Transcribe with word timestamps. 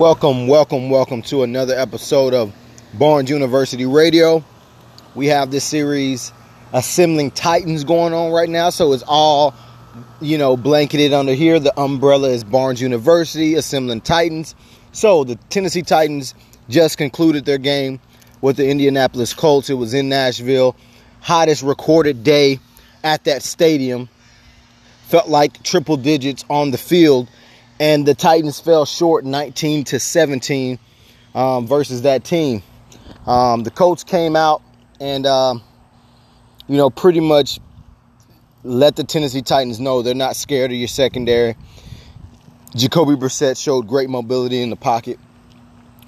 Welcome, 0.00 0.46
welcome, 0.46 0.88
welcome 0.88 1.20
to 1.24 1.42
another 1.42 1.78
episode 1.78 2.32
of 2.32 2.54
Barnes 2.94 3.28
University 3.28 3.84
Radio. 3.84 4.42
We 5.14 5.26
have 5.26 5.50
this 5.50 5.62
series, 5.62 6.32
Assembling 6.72 7.32
Titans, 7.32 7.84
going 7.84 8.14
on 8.14 8.32
right 8.32 8.48
now. 8.48 8.70
So 8.70 8.94
it's 8.94 9.04
all, 9.06 9.54
you 10.22 10.38
know, 10.38 10.56
blanketed 10.56 11.12
under 11.12 11.34
here. 11.34 11.60
The 11.60 11.78
umbrella 11.78 12.30
is 12.30 12.44
Barnes 12.44 12.80
University, 12.80 13.56
Assembling 13.56 14.00
Titans. 14.00 14.54
So 14.92 15.22
the 15.22 15.34
Tennessee 15.50 15.82
Titans 15.82 16.34
just 16.70 16.96
concluded 16.96 17.44
their 17.44 17.58
game 17.58 18.00
with 18.40 18.56
the 18.56 18.70
Indianapolis 18.70 19.34
Colts. 19.34 19.68
It 19.68 19.74
was 19.74 19.92
in 19.92 20.08
Nashville. 20.08 20.76
Hottest 21.20 21.62
recorded 21.62 22.24
day 22.24 22.58
at 23.04 23.24
that 23.24 23.42
stadium. 23.42 24.08
Felt 25.08 25.28
like 25.28 25.62
triple 25.62 25.98
digits 25.98 26.42
on 26.48 26.70
the 26.70 26.78
field 26.78 27.28
and 27.80 28.06
the 28.06 28.14
Titans 28.14 28.60
fell 28.60 28.84
short 28.84 29.24
19 29.24 29.84
to 29.84 29.98
17 29.98 30.78
um, 31.34 31.66
versus 31.66 32.02
that 32.02 32.22
team. 32.22 32.62
Um, 33.26 33.64
the 33.64 33.70
Colts 33.70 34.04
came 34.04 34.36
out 34.36 34.62
and 35.00 35.26
um, 35.26 35.62
you 36.68 36.76
know 36.76 36.90
pretty 36.90 37.20
much 37.20 37.58
let 38.62 38.94
the 38.94 39.02
Tennessee 39.02 39.40
Titans 39.40 39.80
know 39.80 40.02
they're 40.02 40.14
not 40.14 40.36
scared 40.36 40.70
of 40.70 40.76
your 40.76 40.88
secondary. 40.88 41.56
Jacoby 42.76 43.14
Brissett 43.14 43.60
showed 43.60 43.88
great 43.88 44.10
mobility 44.10 44.62
in 44.62 44.70
the 44.70 44.76
pocket, 44.76 45.18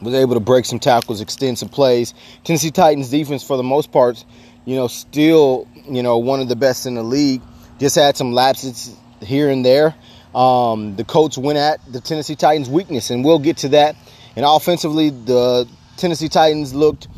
was 0.01 0.15
able 0.15 0.35
to 0.35 0.41
break 0.41 0.65
some 0.66 0.79
tackles, 0.79 1.21
extend 1.21 1.59
some 1.59 1.71
plays. 1.71 2.15
Tennessee 2.45 2.71
Titans 2.71 3.09
defense, 3.09 3.43
for 3.43 3.57
the 3.57 3.63
most 3.63 3.91
part, 3.91 4.23
you 4.66 4.77
know, 4.77 4.89
still 4.89 5.66
you 5.89 6.02
know 6.02 6.19
one 6.19 6.41
of 6.41 6.49
the 6.49 6.57
best 6.57 6.85
in 6.85 6.95
the 6.95 7.02
league. 7.02 7.41
Just 7.79 7.97
had 7.97 8.16
some 8.16 8.33
lapses 8.33 8.95
here 9.23 9.49
and 9.49 9.65
there. 9.65 9.95
Um, 10.35 10.97
the 10.97 11.05
Colts 11.05 11.37
went 11.37 11.59
at 11.59 11.81
the 11.93 12.01
Tennessee 12.01 12.37
Titans' 12.37 12.71
weakness, 12.71 13.11
and 13.11 13.25
we'll 13.25 13.39
get 13.39 13.59
to 13.59 13.69
that. 13.71 13.97
And 14.35 14.45
offensively, 14.47 15.11
the 15.11 15.69
Tennessee 15.97 16.29
Titans 16.29 16.74
looked 16.74 17.09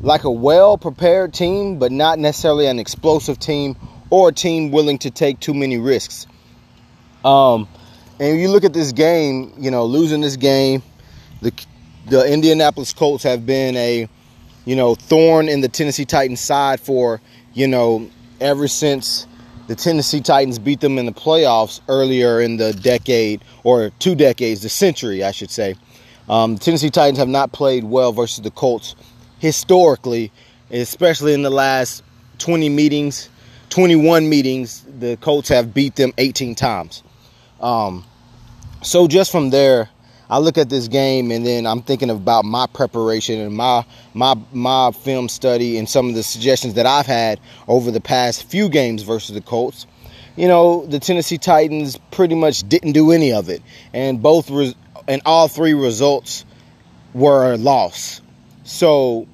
like 0.00 0.24
a 0.24 0.30
well 0.30 0.76
prepared 0.76 1.32
team, 1.32 1.78
but 1.78 1.92
not 1.92 2.18
necessarily 2.18 2.66
an 2.66 2.78
explosive 2.78 3.38
team 3.38 3.76
or 4.10 4.28
a 4.28 4.32
team 4.32 4.70
willing 4.70 4.98
to 4.98 5.10
take 5.10 5.40
too 5.40 5.54
many 5.54 5.78
risks. 5.78 6.26
Um, 7.24 7.68
and 8.20 8.38
you 8.38 8.48
look 8.48 8.64
at 8.64 8.72
this 8.72 8.92
game, 8.92 9.54
you 9.58 9.70
know, 9.70 9.84
losing 9.84 10.20
this 10.20 10.36
game, 10.36 10.82
the 11.40 11.52
the 12.06 12.30
Indianapolis 12.30 12.92
Colts 12.92 13.22
have 13.24 13.46
been 13.46 13.76
a, 13.76 14.08
you 14.64 14.76
know, 14.76 14.94
thorn 14.94 15.48
in 15.48 15.60
the 15.60 15.68
Tennessee 15.68 16.04
Titans 16.04 16.40
side 16.40 16.80
for, 16.80 17.20
you 17.54 17.68
know, 17.68 18.10
ever 18.40 18.66
since 18.66 19.26
the 19.66 19.74
Tennessee 19.74 20.20
Titans 20.20 20.58
beat 20.58 20.80
them 20.80 20.98
in 20.98 21.06
the 21.06 21.12
playoffs 21.12 21.80
earlier 21.88 22.40
in 22.40 22.56
the 22.56 22.72
decade 22.72 23.42
or 23.64 23.90
two 23.98 24.14
decades, 24.14 24.62
the 24.62 24.68
century, 24.68 25.22
I 25.22 25.30
should 25.30 25.50
say. 25.50 25.76
Um, 26.28 26.54
the 26.54 26.60
Tennessee 26.60 26.90
Titans 26.90 27.18
have 27.18 27.28
not 27.28 27.52
played 27.52 27.84
well 27.84 28.12
versus 28.12 28.42
the 28.42 28.50
Colts 28.50 28.96
historically, 29.38 30.32
especially 30.70 31.34
in 31.34 31.42
the 31.42 31.50
last 31.50 32.02
20 32.38 32.68
meetings, 32.68 33.28
21 33.70 34.28
meetings. 34.28 34.84
The 34.98 35.16
Colts 35.16 35.48
have 35.48 35.74
beat 35.74 35.96
them 35.96 36.12
18 36.18 36.54
times. 36.54 37.02
Um, 37.60 38.04
so 38.82 39.06
just 39.06 39.30
from 39.30 39.50
there, 39.50 39.88
I 40.32 40.38
look 40.38 40.56
at 40.56 40.70
this 40.70 40.88
game 40.88 41.30
and 41.30 41.44
then 41.44 41.66
I'm 41.66 41.82
thinking 41.82 42.08
about 42.08 42.46
my 42.46 42.66
preparation 42.66 43.38
and 43.38 43.54
my 43.54 43.84
my 44.14 44.34
my 44.50 44.90
film 44.90 45.28
study 45.28 45.76
and 45.76 45.86
some 45.86 46.08
of 46.08 46.14
the 46.14 46.22
suggestions 46.22 46.72
that 46.74 46.86
I've 46.86 47.04
had 47.04 47.38
over 47.68 47.90
the 47.90 48.00
past 48.00 48.44
few 48.44 48.70
games 48.70 49.02
versus 49.02 49.34
the 49.34 49.42
Colts. 49.42 49.86
You 50.36 50.48
know, 50.48 50.86
the 50.86 50.98
Tennessee 50.98 51.36
Titans 51.36 51.98
pretty 52.10 52.34
much 52.34 52.66
didn't 52.66 52.92
do 52.92 53.12
any 53.12 53.34
of 53.34 53.50
it, 53.50 53.60
and 53.92 54.22
both 54.22 54.48
res- 54.48 54.74
and 55.06 55.20
all 55.26 55.48
three 55.48 55.74
results 55.74 56.46
were 57.12 57.52
a 57.52 57.58
loss. 57.58 58.22
So, 58.64 59.26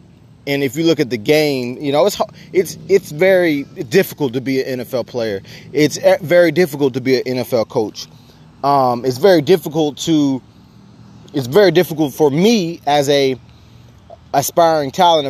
and 0.48 0.64
if 0.64 0.74
you 0.74 0.82
look 0.82 0.98
at 0.98 1.10
the 1.10 1.16
game, 1.16 1.78
you 1.80 1.92
know 1.92 2.06
it's 2.06 2.20
it's 2.52 2.76
it's 2.88 3.12
very 3.12 3.62
difficult 3.62 4.32
to 4.32 4.40
be 4.40 4.64
an 4.64 4.80
NFL 4.80 5.06
player. 5.06 5.42
It's 5.72 5.96
very 6.22 6.50
difficult 6.50 6.94
to 6.94 7.00
be 7.00 7.18
an 7.18 7.22
NFL 7.36 7.68
coach. 7.68 8.08
Um, 8.64 9.04
it's 9.04 9.18
very 9.18 9.42
difficult 9.42 9.96
to 9.98 10.42
it's 11.32 11.46
very 11.46 11.70
difficult 11.70 12.14
for 12.14 12.30
me 12.30 12.80
as 12.86 13.08
a 13.08 13.36
aspiring 14.34 14.90
talent 14.90 15.28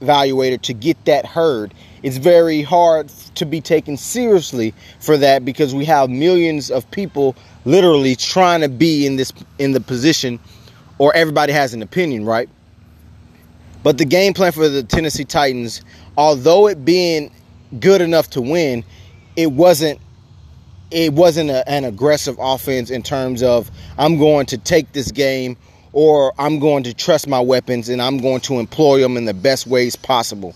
evaluator 0.00 0.60
to 0.62 0.72
get 0.74 1.02
that 1.04 1.26
heard. 1.26 1.72
It's 2.02 2.18
very 2.18 2.62
hard 2.62 3.08
to 3.36 3.44
be 3.46 3.60
taken 3.60 3.96
seriously 3.96 4.74
for 5.00 5.16
that 5.16 5.44
because 5.44 5.74
we 5.74 5.84
have 5.86 6.10
millions 6.10 6.70
of 6.70 6.90
people 6.90 7.34
literally 7.64 8.14
trying 8.14 8.60
to 8.60 8.68
be 8.68 9.06
in 9.06 9.16
this 9.16 9.32
in 9.58 9.72
the 9.72 9.80
position 9.80 10.38
or 10.98 11.14
everybody 11.14 11.52
has 11.52 11.74
an 11.74 11.82
opinion, 11.82 12.24
right? 12.24 12.48
But 13.82 13.98
the 13.98 14.04
game 14.04 14.34
plan 14.34 14.52
for 14.52 14.68
the 14.68 14.82
Tennessee 14.82 15.24
Titans, 15.24 15.82
although 16.16 16.68
it 16.68 16.84
being 16.84 17.30
good 17.80 18.00
enough 18.00 18.30
to 18.30 18.40
win, 18.40 18.84
it 19.36 19.52
wasn't 19.52 20.00
it 20.96 21.12
wasn't 21.12 21.50
a, 21.50 21.68
an 21.68 21.84
aggressive 21.84 22.36
offense 22.40 22.88
in 22.88 23.02
terms 23.02 23.42
of 23.42 23.70
I'm 23.98 24.16
going 24.16 24.46
to 24.46 24.56
take 24.56 24.92
this 24.92 25.12
game 25.12 25.58
or 25.92 26.32
I'm 26.38 26.58
going 26.58 26.84
to 26.84 26.94
trust 26.94 27.28
my 27.28 27.38
weapons 27.38 27.90
and 27.90 28.00
I'm 28.00 28.16
going 28.16 28.40
to 28.42 28.58
employ 28.58 29.00
them 29.02 29.18
in 29.18 29.26
the 29.26 29.34
best 29.34 29.66
ways 29.66 29.94
possible. 29.94 30.54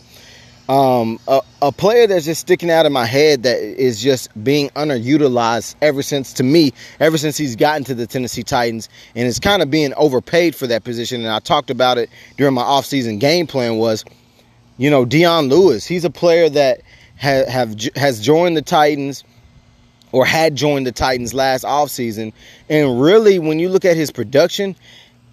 Um, 0.66 1.18
a, 1.28 1.42
a, 1.60 1.72
player 1.72 2.06
that's 2.06 2.24
just 2.24 2.40
sticking 2.40 2.70
out 2.70 2.86
of 2.86 2.92
my 2.92 3.04
head 3.04 3.42
that 3.42 3.58
is 3.58 4.00
just 4.00 4.30
being 4.42 4.70
underutilized 4.70 5.74
ever 5.82 6.00
since, 6.00 6.32
to 6.34 6.42
me, 6.42 6.72
ever 7.00 7.18
since 7.18 7.36
he's 7.36 7.56
gotten 7.56 7.84
to 7.84 7.94
the 7.94 8.06
Tennessee 8.06 8.44
Titans 8.44 8.88
and 9.14 9.26
is 9.26 9.40
kind 9.40 9.60
of 9.62 9.70
being 9.70 9.92
overpaid 9.94 10.54
for 10.54 10.68
that 10.68 10.84
position. 10.84 11.20
And 11.20 11.28
I 11.28 11.40
talked 11.40 11.70
about 11.70 11.98
it 11.98 12.08
during 12.38 12.54
my 12.54 12.62
offseason 12.62 13.18
game 13.18 13.46
plan 13.46 13.76
was, 13.76 14.06
you 14.78 14.88
know, 14.88 15.04
Dion 15.04 15.48
Lewis. 15.48 15.84
He's 15.84 16.04
a 16.06 16.10
player 16.10 16.48
that 16.48 16.80
ha- 17.20 17.50
have 17.50 17.74
has 17.96 18.20
joined 18.22 18.56
the 18.56 18.62
Titans– 18.62 19.22
or 20.12 20.24
had 20.24 20.56
joined 20.56 20.86
the 20.86 20.92
Titans 20.92 21.34
last 21.34 21.64
offseason. 21.64 22.32
And 22.68 23.00
really, 23.00 23.38
when 23.38 23.58
you 23.58 23.68
look 23.68 23.84
at 23.84 23.96
his 23.96 24.10
production, 24.10 24.76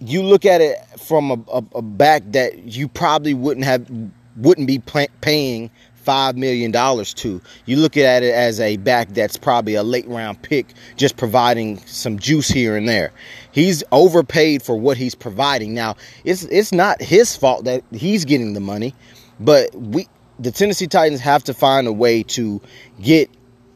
you 0.00 0.22
look 0.22 0.44
at 0.44 0.60
it 0.60 0.78
from 0.98 1.30
a, 1.30 1.34
a, 1.52 1.64
a 1.76 1.82
back 1.82 2.22
that 2.32 2.64
you 2.64 2.88
probably 2.88 3.34
wouldn't 3.34 3.66
have 3.66 3.90
wouldn't 4.36 4.68
be 4.68 4.78
paying 5.20 5.70
five 6.08 6.36
million 6.36 6.70
dollars 6.70 7.12
to. 7.12 7.38
You 7.66 7.76
look 7.76 7.96
at 7.96 8.22
it 8.22 8.32
as 8.32 8.60
a 8.60 8.78
back 8.78 9.08
that's 9.10 9.36
probably 9.36 9.74
a 9.74 9.82
late 9.82 10.08
round 10.08 10.40
pick, 10.40 10.72
just 10.96 11.16
providing 11.18 11.78
some 11.84 12.18
juice 12.18 12.48
here 12.48 12.76
and 12.76 12.88
there. 12.88 13.12
He's 13.52 13.84
overpaid 13.92 14.62
for 14.62 14.74
what 14.74 14.96
he's 14.96 15.14
providing. 15.14 15.74
Now, 15.74 15.96
it's 16.24 16.44
it's 16.44 16.72
not 16.72 17.02
his 17.02 17.36
fault 17.36 17.64
that 17.64 17.82
he's 17.92 18.24
getting 18.24 18.54
the 18.54 18.60
money, 18.60 18.94
but 19.40 19.74
we 19.74 20.06
the 20.38 20.50
Tennessee 20.50 20.86
Titans 20.86 21.20
have 21.20 21.44
to 21.44 21.52
find 21.52 21.86
a 21.86 21.92
way 21.92 22.22
to 22.22 22.60
get 23.02 23.28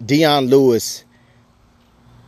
Dion 0.04 0.46
Lewis 0.46 1.04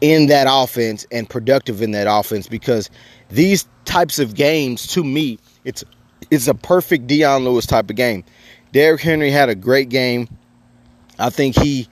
in 0.00 0.26
that 0.26 0.46
offense 0.50 1.06
and 1.10 1.28
productive 1.28 1.80
in 1.82 1.92
that 1.92 2.06
offense 2.08 2.46
because 2.46 2.90
these 3.30 3.66
types 3.84 4.18
of 4.18 4.34
games 4.34 4.86
to 4.88 5.02
me 5.04 5.38
it's 5.64 5.84
it's 6.30 6.48
a 6.48 6.54
perfect 6.54 7.06
Dion 7.06 7.44
Lewis 7.44 7.66
type 7.66 7.90
of 7.90 7.96
game. 7.96 8.24
Derrick 8.72 9.00
Henry 9.00 9.30
had 9.30 9.48
a 9.48 9.54
great 9.54 9.88
game. 9.88 10.28
I 11.18 11.30
think 11.30 11.56
he 11.56 11.88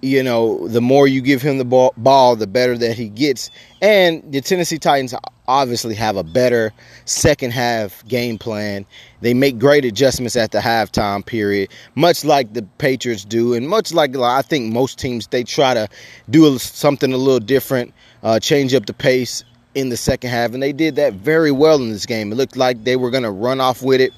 you 0.00 0.22
know, 0.22 0.68
the 0.68 0.80
more 0.80 1.06
you 1.08 1.20
give 1.20 1.42
him 1.42 1.58
the 1.58 1.64
ball, 1.64 1.92
ball, 1.96 2.36
the 2.36 2.46
better 2.46 2.78
that 2.78 2.96
he 2.96 3.08
gets. 3.08 3.50
And 3.82 4.32
the 4.32 4.40
Tennessee 4.40 4.78
Titans 4.78 5.14
obviously 5.48 5.94
have 5.94 6.16
a 6.16 6.22
better 6.22 6.72
second 7.06 7.52
half 7.52 8.06
game 8.06 8.38
plan. 8.38 8.86
They 9.22 9.34
make 9.34 9.58
great 9.58 9.84
adjustments 9.84 10.36
at 10.36 10.52
the 10.52 10.58
halftime 10.58 11.24
period, 11.26 11.70
much 11.96 12.24
like 12.24 12.52
the 12.52 12.62
Patriots 12.76 13.24
do, 13.24 13.54
and 13.54 13.68
much 13.68 13.92
like 13.92 14.14
I 14.16 14.42
think 14.42 14.72
most 14.72 14.98
teams 14.98 15.26
they 15.26 15.42
try 15.42 15.74
to 15.74 15.88
do 16.30 16.58
something 16.58 17.12
a 17.12 17.16
little 17.16 17.40
different, 17.40 17.92
uh, 18.22 18.38
change 18.38 18.74
up 18.74 18.86
the 18.86 18.92
pace 18.92 19.42
in 19.74 19.88
the 19.88 19.96
second 19.96 20.30
half, 20.30 20.52
and 20.52 20.62
they 20.62 20.72
did 20.72 20.96
that 20.96 21.14
very 21.14 21.50
well 21.50 21.76
in 21.76 21.90
this 21.90 22.06
game. 22.06 22.30
It 22.30 22.36
looked 22.36 22.56
like 22.56 22.84
they 22.84 22.96
were 22.96 23.10
going 23.10 23.22
to 23.24 23.30
run 23.30 23.60
off 23.60 23.82
with 23.82 24.00
it, 24.00 24.12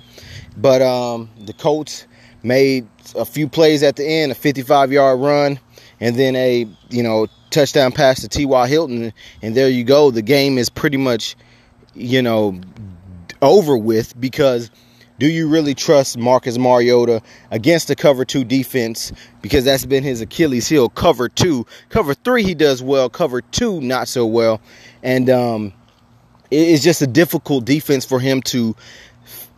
but 0.57 0.83
um, 0.83 1.31
the 1.39 1.53
Colts 1.53 2.07
made 2.43 2.87
a 3.15 3.25
few 3.25 3.49
plays 3.49 3.83
at 3.83 3.97
the 3.97 4.07
end, 4.07 4.33
a 4.33 4.35
55 4.35 4.93
yard 4.93 5.21
run 5.21 5.61
and 6.01 6.17
then 6.17 6.35
a 6.37 6.67
you 6.89 7.03
know 7.03 7.27
touchdown 7.51 7.93
pass 7.93 8.21
to 8.21 8.29
T.Y. 8.29 8.69
Hilton, 8.69 9.13
and 9.43 9.55
there 9.55 9.69
you 9.69 9.85
go. 9.85 10.11
The 10.11 10.23
game 10.23 10.59
is 10.59 10.69
pretty 10.69 10.97
much 10.97 11.37
you 11.95 12.23
know 12.23 12.61
over 13.43 13.77
with 13.77 14.19
because 14.21 14.71
do 15.21 15.29
you 15.29 15.49
really 15.49 15.75
trust 15.75 16.17
Marcus 16.17 16.57
Mariota 16.57 17.21
against 17.51 17.89
the 17.89 17.95
cover 17.95 18.25
two 18.25 18.43
defense? 18.43 19.13
Because 19.43 19.67
that's 19.67 19.85
been 19.85 20.03
his 20.03 20.23
Achilles 20.23 20.67
heel. 20.67 20.89
Cover 20.89 21.29
two, 21.29 21.67
cover 21.91 22.15
three, 22.15 22.43
he 22.43 22.55
does 22.55 22.83
well. 22.83 23.11
Cover 23.11 23.43
two, 23.43 23.83
not 23.83 24.09
so 24.09 24.25
well. 24.25 24.63
And 25.03 25.29
um, 25.29 25.75
it's 26.51 26.83
just 26.83 27.03
a 27.03 27.07
difficult 27.07 27.67
defense 27.67 28.07
for 28.07 28.19
him 28.19 28.41
to 28.43 28.75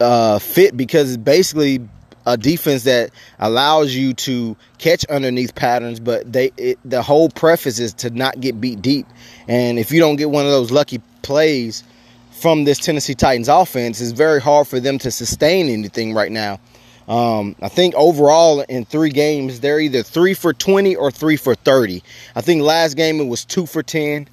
uh, 0.00 0.40
fit 0.40 0.76
because 0.76 1.16
basically 1.16 1.88
a 2.26 2.36
defense 2.36 2.84
that 2.84 3.10
allows 3.38 3.94
you 3.94 4.14
to 4.14 4.56
catch 4.78 5.04
underneath 5.06 5.54
patterns, 5.54 6.00
but 6.00 6.30
they 6.32 6.52
it, 6.56 6.78
the 6.84 7.02
whole 7.02 7.28
preface 7.28 7.78
is 7.78 7.94
to 7.94 8.10
not 8.10 8.40
get 8.40 8.60
beat 8.60 8.82
deep. 8.82 9.06
And 9.48 9.78
if 9.78 9.92
you 9.92 10.00
don't 10.00 10.16
get 10.16 10.30
one 10.30 10.44
of 10.44 10.50
those 10.50 10.70
lucky 10.70 11.00
plays 11.22 11.84
from 12.30 12.64
this 12.64 12.78
Tennessee 12.78 13.14
Titans 13.14 13.48
offense, 13.48 14.00
it's 14.00 14.12
very 14.12 14.40
hard 14.40 14.68
for 14.68 14.80
them 14.80 14.98
to 14.98 15.10
sustain 15.10 15.68
anything 15.68 16.14
right 16.14 16.32
now. 16.32 16.60
Um, 17.08 17.56
I 17.60 17.68
think 17.68 17.94
overall 17.94 18.60
in 18.60 18.84
three 18.84 19.10
games, 19.10 19.60
they're 19.60 19.80
either 19.80 20.02
three 20.02 20.34
for 20.34 20.52
20 20.52 20.96
or 20.96 21.10
three 21.10 21.36
for 21.36 21.54
30. 21.54 22.02
I 22.36 22.40
think 22.40 22.62
last 22.62 22.94
game 22.94 23.20
it 23.20 23.26
was 23.26 23.44
two 23.44 23.66
for 23.66 23.82
10. 23.82 24.28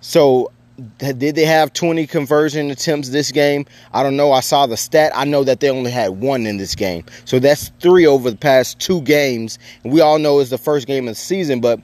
So 0.00 0.50
did 0.98 1.36
they 1.36 1.44
have 1.44 1.72
20 1.72 2.06
conversion 2.06 2.70
attempts 2.70 3.10
this 3.10 3.30
game? 3.30 3.64
I 3.92 4.02
don't 4.02 4.16
know. 4.16 4.32
I 4.32 4.40
saw 4.40 4.66
the 4.66 4.76
stat. 4.76 5.12
I 5.14 5.24
know 5.24 5.44
that 5.44 5.60
they 5.60 5.70
only 5.70 5.90
had 5.90 6.20
one 6.20 6.46
in 6.46 6.56
this 6.56 6.74
game. 6.74 7.04
So 7.24 7.38
that's 7.38 7.68
three 7.80 8.06
over 8.06 8.30
the 8.30 8.36
past 8.36 8.80
two 8.80 9.00
games. 9.02 9.58
And 9.84 9.92
we 9.92 10.00
all 10.00 10.18
know 10.18 10.40
it's 10.40 10.50
the 10.50 10.58
first 10.58 10.86
game 10.86 11.06
of 11.06 11.12
the 11.12 11.20
season, 11.20 11.60
but 11.60 11.80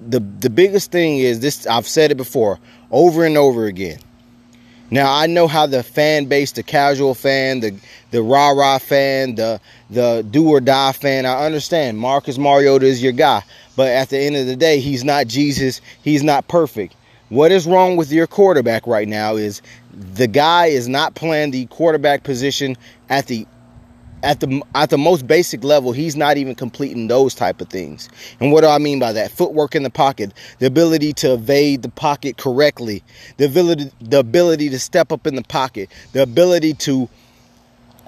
the 0.00 0.20
the 0.20 0.48
biggest 0.48 0.90
thing 0.90 1.18
is 1.18 1.40
this 1.40 1.66
I've 1.66 1.86
said 1.86 2.10
it 2.10 2.16
before 2.16 2.58
over 2.90 3.24
and 3.24 3.36
over 3.36 3.66
again. 3.66 3.98
Now 4.90 5.12
I 5.14 5.26
know 5.26 5.46
how 5.46 5.66
the 5.66 5.82
fan 5.82 6.24
base, 6.24 6.52
the 6.52 6.62
casual 6.62 7.14
fan, 7.14 7.60
the 7.60 7.78
the 8.10 8.22
rah 8.22 8.50
rah 8.50 8.78
fan, 8.78 9.34
the 9.34 9.60
the 9.90 10.26
do 10.28 10.48
or 10.48 10.60
die 10.60 10.92
fan. 10.92 11.26
I 11.26 11.44
understand 11.44 11.98
Marcus 11.98 12.38
Mariota 12.38 12.86
is 12.86 13.02
your 13.02 13.12
guy, 13.12 13.42
but 13.76 13.88
at 13.88 14.08
the 14.08 14.18
end 14.18 14.36
of 14.36 14.46
the 14.46 14.56
day, 14.56 14.80
he's 14.80 15.04
not 15.04 15.26
Jesus. 15.26 15.80
He's 16.02 16.22
not 16.22 16.48
perfect. 16.48 16.96
What 17.30 17.52
is 17.52 17.64
wrong 17.64 17.96
with 17.96 18.10
your 18.10 18.26
quarterback 18.26 18.88
right 18.88 19.06
now 19.06 19.36
is 19.36 19.62
the 19.92 20.26
guy 20.26 20.66
is 20.66 20.88
not 20.88 21.14
playing 21.14 21.52
the 21.52 21.66
quarterback 21.66 22.24
position 22.24 22.76
at 23.08 23.28
the 23.28 23.46
at 24.24 24.40
the 24.40 24.60
at 24.74 24.90
the 24.90 24.98
most 24.98 25.28
basic 25.28 25.62
level. 25.62 25.92
He's 25.92 26.16
not 26.16 26.38
even 26.38 26.56
completing 26.56 27.06
those 27.06 27.36
type 27.36 27.60
of 27.60 27.68
things. 27.68 28.08
And 28.40 28.50
what 28.50 28.62
do 28.62 28.66
i 28.66 28.78
mean 28.78 28.98
by 28.98 29.12
that? 29.12 29.30
Footwork 29.30 29.76
in 29.76 29.84
the 29.84 29.90
pocket 29.90 30.34
the 30.58 30.66
ability 30.66 31.12
to 31.14 31.34
evade 31.34 31.82
the 31.82 31.88
pocket 31.88 32.36
correctly 32.36 33.02
the 33.36 33.46
ability 33.46 33.92
the 34.00 34.18
ability 34.18 34.68
to 34.70 34.78
step 34.80 35.12
up 35.12 35.24
in 35.24 35.36
the 35.36 35.44
pocket 35.44 35.88
the 36.12 36.22
ability 36.22 36.74
to 36.74 37.08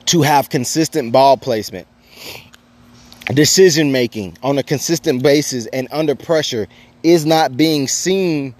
to 0.07 0.23
have 0.23 0.51
consistent 0.51 1.13
ball 1.13 1.37
placement 1.37 1.87
decision 3.35 3.93
making 3.93 4.37
on 4.43 4.59
a 4.59 4.65
consistent 4.65 5.23
basis 5.23 5.67
and 5.67 5.87
under 5.93 6.17
pressure 6.17 6.67
is 7.05 7.25
not 7.25 7.57
being 7.57 7.87
seen 7.87 8.53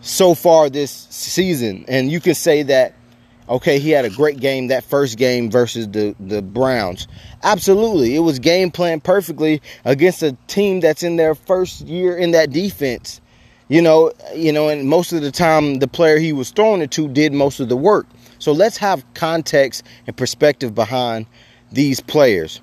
so 0.00 0.34
far 0.34 0.70
this 0.70 0.90
season. 0.90 1.84
And 1.88 2.10
you 2.10 2.20
can 2.20 2.34
say 2.34 2.62
that, 2.64 2.94
okay, 3.48 3.78
he 3.78 3.90
had 3.90 4.04
a 4.04 4.10
great 4.10 4.38
game 4.38 4.68
that 4.68 4.84
first 4.84 5.18
game 5.18 5.50
versus 5.50 5.88
the, 5.88 6.14
the 6.20 6.42
Browns. 6.42 7.08
Absolutely. 7.42 8.14
It 8.14 8.20
was 8.20 8.38
game 8.38 8.70
plan 8.70 9.00
perfectly 9.00 9.60
against 9.84 10.22
a 10.22 10.36
team 10.46 10.80
that's 10.80 11.02
in 11.02 11.16
their 11.16 11.34
first 11.34 11.82
year 11.82 12.16
in 12.16 12.30
that 12.32 12.50
defense. 12.50 13.20
You 13.68 13.82
know, 13.82 14.12
you 14.34 14.52
know, 14.52 14.68
and 14.68 14.88
most 14.88 15.12
of 15.12 15.22
the 15.22 15.30
time 15.30 15.78
the 15.78 15.86
player 15.86 16.18
he 16.18 16.32
was 16.32 16.50
throwing 16.50 16.80
it 16.80 16.90
to 16.92 17.08
did 17.08 17.32
most 17.32 17.60
of 17.60 17.68
the 17.68 17.76
work. 17.76 18.06
So 18.40 18.52
let's 18.52 18.76
have 18.78 19.04
context 19.14 19.84
and 20.06 20.16
perspective 20.16 20.74
behind 20.74 21.26
these 21.70 22.00
players. 22.00 22.60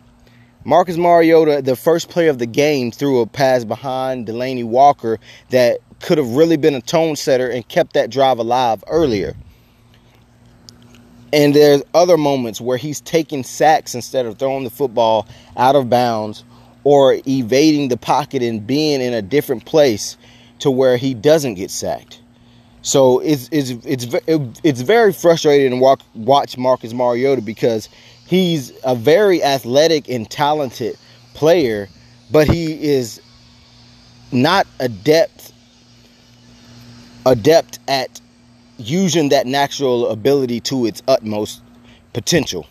Marcus 0.66 0.98
Mariota, 0.98 1.62
the 1.62 1.78
first 1.78 2.10
play 2.10 2.28
of 2.28 2.40
the 2.40 2.46
game, 2.46 2.92
threw 2.92 3.22
a 3.22 3.26
pass 3.26 3.64
behind 3.64 4.28
Delanie 4.28 4.66
Walker 4.66 5.18
that 5.50 5.80
could 6.02 6.18
have 6.18 6.30
really 6.36 6.58
been 6.58 6.76
a 6.76 6.82
tone 6.82 7.16
setter 7.16 7.50
and 7.50 7.68
kept 7.68 7.94
that 7.94 8.10
drive 8.10 8.40
alive 8.40 8.84
earlier. 8.88 9.36
And 11.34 11.54
there's 11.54 11.84
other 11.94 12.18
moments 12.18 12.62
where 12.62 12.78
he's 12.78 13.02
taking 13.02 13.44
sacks 13.44 13.94
instead 13.94 14.26
of 14.26 14.40
throwing 14.40 14.64
the 14.64 14.70
football 14.70 15.28
out 15.58 15.76
of 15.76 15.90
bounds 15.90 16.44
or 16.84 17.18
evading 17.28 17.90
the 17.90 17.98
pocket 17.98 18.42
and 18.42 18.66
being 18.66 19.02
in 19.02 19.14
a 19.14 19.22
different 19.22 19.66
place 19.66 20.18
to 20.60 20.72
where 20.72 20.98
he 20.98 21.14
doesn't 21.14 21.56
get 21.56 21.70
sacked. 21.70 22.22
So 22.82 23.20
it's 23.20 23.50
it's 23.52 23.72
it's 23.86 24.08
it's 24.64 24.82
very 24.82 25.12
frustrating 25.12 25.78
to 25.78 25.98
watch 26.16 26.58
Marcus 26.58 26.94
Mariota 26.94 27.42
because 27.42 27.90
he's 28.26 28.72
a 28.86 28.96
very 28.96 29.44
athletic 29.44 30.08
and 30.08 30.30
talented 30.30 30.98
player, 31.34 31.90
but 32.32 32.48
he 32.48 32.82
is 32.82 33.22
not 34.32 34.66
adept 34.80 35.52
adept 37.28 37.80
at 37.88 38.22
using 38.78 39.30
that 39.30 39.46
natural 39.46 40.10
ability 40.10 40.60
to 40.62 40.86
its 40.86 41.04
utmost 41.08 41.62
potential. 42.14 42.66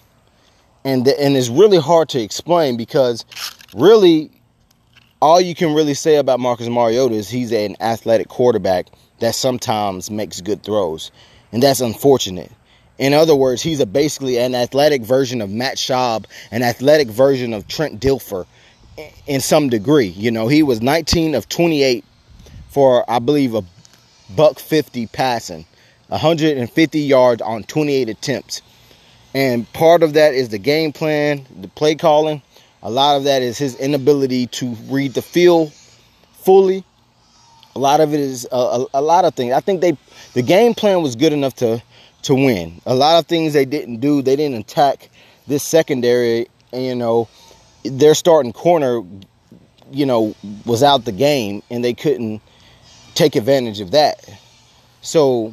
And 0.85 1.05
the, 1.05 1.21
and 1.21 1.37
it's 1.37 1.49
really 1.49 1.79
hard 1.79 2.09
to 2.11 2.21
explain 2.21 2.77
because 2.77 3.25
really 3.75 4.31
all 5.21 5.41
you 5.41 5.55
can 5.55 5.75
really 5.75 5.95
say 5.95 6.17
about 6.17 6.41
Marcus 6.41 6.69
Mariota 6.69 7.15
is 7.15 7.29
he's 7.29 7.53
an 7.53 7.77
athletic 7.81 8.29
quarterback 8.29 8.87
that 9.19 9.35
sometimes 9.35 10.11
makes 10.11 10.41
good 10.41 10.63
throws. 10.63 11.11
And 11.53 11.63
that's 11.63 11.81
unfortunate. 11.81 12.53
In 12.99 13.13
other 13.13 13.35
words, 13.35 13.63
he's 13.63 13.81
a 13.81 13.87
basically 13.87 14.39
an 14.39 14.55
athletic 14.55 15.03
version 15.03 15.43
of 15.43 15.51
Matt 15.51 15.77
Schaub, 15.77 16.25
an 16.51 16.63
athletic 16.63 17.09
version 17.09 17.53
of 17.53 17.69
Trent 17.69 18.01
Dilfer 18.01 18.47
in 19.27 19.41
some 19.41 19.69
degree. 19.69 20.07
You 20.07 20.31
know, 20.31 20.49
he 20.49 20.63
was 20.63 20.81
19 20.81 21.35
of 21.35 21.49
28 21.49 22.05
for 22.69 23.11
I 23.11 23.19
believe 23.19 23.55
a 23.55 23.63
buck 24.35 24.59
50 24.59 25.07
passing, 25.09 25.67
150 26.09 27.01
yards 27.01 27.43
on 27.43 27.65
28 27.65 28.09
attempts. 28.09 28.63
And 29.35 29.71
part 29.73 30.03
of 30.03 30.15
that 30.15 30.35
is 30.35 30.49
the 30.49 30.59
game 30.59 30.93
plan, 30.93 31.47
the 31.61 31.69
play 31.69 31.95
calling. 31.95 32.43
A 32.83 32.91
lot 32.91 33.17
of 33.17 33.25
that 33.25 33.43
is 33.43 33.59
his 33.59 33.75
inability 33.77 34.47
to 34.49 34.75
read 34.89 35.15
the 35.15 35.23
field 35.23 35.73
fully. 36.33 36.85
A 37.75 37.79
lot 37.79 38.01
of 38.01 38.15
it 38.15 38.21
is 38.21 38.47
a, 38.51 38.57
a, 38.57 38.87
a 38.95 39.03
lot 39.03 39.25
of 39.25 39.35
things. 39.35 39.53
I 39.53 39.61
think 39.61 39.83
they 39.83 39.99
the 40.33 40.43
game 40.43 40.73
plan 40.73 41.03
was 41.03 41.17
good 41.17 41.33
enough 41.33 41.55
to 41.57 41.83
to 42.23 42.35
win. 42.35 42.81
A 42.87 42.95
lot 42.95 43.19
of 43.19 43.27
things 43.27 43.53
they 43.53 43.65
didn't 43.65 43.99
do. 43.99 44.23
They 44.23 44.37
didn't 44.37 44.59
attack 44.59 45.11
this 45.47 45.63
secondary. 45.63 46.49
And, 46.73 46.85
you 46.85 46.95
know, 46.95 47.29
their 47.85 48.15
starting 48.15 48.53
corner, 48.53 49.03
you 49.91 50.07
know, 50.07 50.35
was 50.65 50.83
out 50.83 51.05
the 51.05 51.13
game, 51.13 51.63
and 51.71 51.85
they 51.85 51.95
couldn't 51.95 52.43
take 53.17 53.37
advantage 53.37 53.81
of 53.81 53.91
that. 53.93 54.29
So 55.03 55.53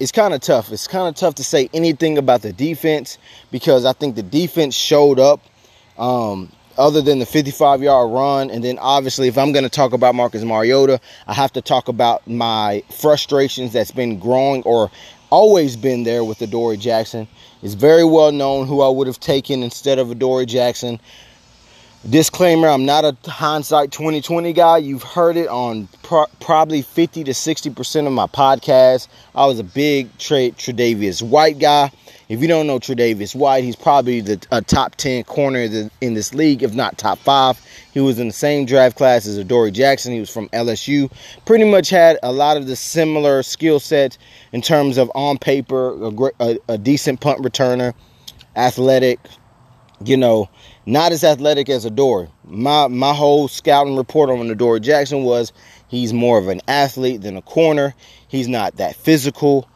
it's 0.00 0.12
kind 0.12 0.34
of 0.34 0.40
tough. 0.40 0.72
It's 0.72 0.88
kind 0.88 1.08
of 1.08 1.14
tough 1.14 1.36
to 1.36 1.44
say 1.44 1.70
anything 1.72 2.18
about 2.18 2.42
the 2.42 2.52
defense 2.52 3.18
because 3.50 3.84
I 3.84 3.92
think 3.92 4.16
the 4.16 4.22
defense 4.22 4.74
showed 4.74 5.18
up. 5.18 5.40
Um, 5.98 6.50
other 6.78 7.02
than 7.02 7.18
the 7.18 7.26
55 7.26 7.82
yard 7.82 8.10
run, 8.10 8.50
and 8.50 8.64
then 8.64 8.78
obviously, 8.78 9.28
if 9.28 9.36
I'm 9.36 9.52
going 9.52 9.64
to 9.64 9.70
talk 9.70 9.92
about 9.92 10.14
Marcus 10.14 10.42
Mariota, 10.42 11.00
I 11.26 11.34
have 11.34 11.52
to 11.52 11.60
talk 11.60 11.88
about 11.88 12.26
my 12.26 12.82
frustrations 12.98 13.74
that's 13.74 13.90
been 13.90 14.18
growing 14.18 14.62
or 14.62 14.90
always 15.28 15.76
been 15.76 16.04
there 16.04 16.24
with 16.24 16.40
Adoree 16.40 16.78
Jackson. 16.78 17.28
It's 17.62 17.74
very 17.74 18.04
well 18.04 18.32
known 18.32 18.66
who 18.66 18.80
I 18.80 18.88
would 18.88 19.06
have 19.06 19.20
taken 19.20 19.62
instead 19.62 19.98
of 19.98 20.10
Adoree 20.10 20.46
Jackson. 20.46 20.98
Disclaimer, 22.10 22.66
I'm 22.66 22.84
not 22.84 23.04
a 23.04 23.16
hindsight 23.30 23.92
2020 23.92 24.52
guy. 24.54 24.78
You've 24.78 25.04
heard 25.04 25.36
it 25.36 25.46
on 25.46 25.86
pro- 26.02 26.26
probably 26.40 26.82
50 26.82 27.22
to 27.22 27.30
60% 27.30 28.06
of 28.08 28.12
my 28.12 28.26
podcast. 28.26 29.06
I 29.36 29.46
was 29.46 29.60
a 29.60 29.64
big 29.64 30.18
trade 30.18 30.56
Tre'Davious 30.56 31.22
White 31.22 31.60
guy. 31.60 31.92
If 32.28 32.40
you 32.40 32.48
don't 32.48 32.66
know 32.66 32.80
Tre'Davious 32.80 33.36
White, 33.36 33.62
he's 33.62 33.76
probably 33.76 34.20
the 34.20 34.44
a 34.50 34.60
top 34.60 34.96
10 34.96 35.22
corner 35.24 35.60
in 36.00 36.14
this 36.14 36.34
league, 36.34 36.64
if 36.64 36.74
not 36.74 36.98
top 36.98 37.20
5. 37.20 37.64
He 37.94 38.00
was 38.00 38.18
in 38.18 38.26
the 38.26 38.34
same 38.34 38.66
draft 38.66 38.96
class 38.96 39.24
as 39.24 39.38
Adoree 39.38 39.70
Jackson. 39.70 40.12
He 40.12 40.18
was 40.18 40.30
from 40.30 40.48
LSU. 40.48 41.08
Pretty 41.44 41.70
much 41.70 41.88
had 41.88 42.18
a 42.24 42.32
lot 42.32 42.56
of 42.56 42.66
the 42.66 42.74
similar 42.74 43.44
skill 43.44 43.78
sets 43.78 44.18
in 44.50 44.60
terms 44.60 44.98
of 44.98 45.08
on 45.14 45.38
paper, 45.38 45.92
a, 46.02 46.30
a, 46.40 46.58
a 46.70 46.78
decent 46.78 47.20
punt 47.20 47.40
returner, 47.42 47.94
athletic, 48.56 49.20
you 50.04 50.16
know, 50.16 50.48
not 50.86 51.12
as 51.12 51.24
athletic 51.24 51.68
as 51.68 51.84
Adoree. 51.84 52.28
My 52.44 52.88
my 52.88 53.14
whole 53.14 53.48
scouting 53.48 53.96
report 53.96 54.30
on 54.30 54.50
Adoree 54.50 54.80
Jackson 54.80 55.24
was 55.24 55.52
he's 55.88 56.12
more 56.12 56.38
of 56.38 56.48
an 56.48 56.60
athlete 56.66 57.22
than 57.22 57.36
a 57.36 57.42
corner. 57.42 57.94
He's 58.28 58.48
not 58.48 58.76
that 58.76 58.96
physical. 58.96 59.68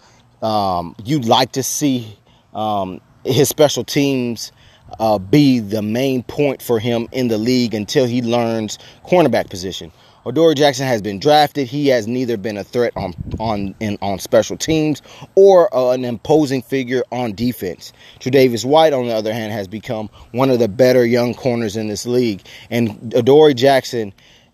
Um, 0.43 0.95
you'd 1.05 1.25
like 1.25 1.53
to 1.53 1.63
see 1.63 2.19
um, 2.55 3.01
his 3.25 3.49
special 3.49 3.85
teams 3.85 4.53
uh, 4.99 5.19
be 5.19 5.59
the 5.59 5.83
main 5.83 6.23
point 6.23 6.63
for 6.63 6.79
him 6.79 7.09
in 7.13 7.29
the 7.29 7.39
league 7.39 7.75
until 7.75 8.07
he 8.07 8.23
learns 8.23 8.79
cornerback 9.05 9.51
position. 9.51 9.93
Adoree 10.27 10.57
Jackson 10.57 10.89
has 10.89 11.01
been 11.01 11.21
drafted. 11.21 11.69
He 11.69 11.87
has 11.87 12.09
neither 12.09 12.37
been 12.37 12.57
a 12.57 12.65
threat 12.65 12.93
on 12.97 13.15
on 13.39 13.77
in, 13.79 13.97
on 14.03 14.19
special 14.19 14.57
teams 14.57 15.01
or 15.37 15.73
uh, 15.75 15.93
an 15.93 16.05
imposing 16.05 16.63
figure 16.63 17.05
on 17.13 17.33
defense. 17.33 17.93
Tre'Davious 18.19 18.65
White, 18.65 18.93
on 18.93 19.07
the 19.07 19.15
other 19.15 19.33
hand, 19.33 19.53
has 19.53 19.69
become 19.69 20.11
one 20.33 20.51
of 20.51 20.59
the 20.59 20.67
better 20.67 21.07
young 21.07 21.33
corners 21.33 21.77
in 21.77 21.87
this 21.87 22.07
league. 22.07 22.43
And 22.71 23.15
Adoree 23.15 23.55
Jackson, 23.55 24.13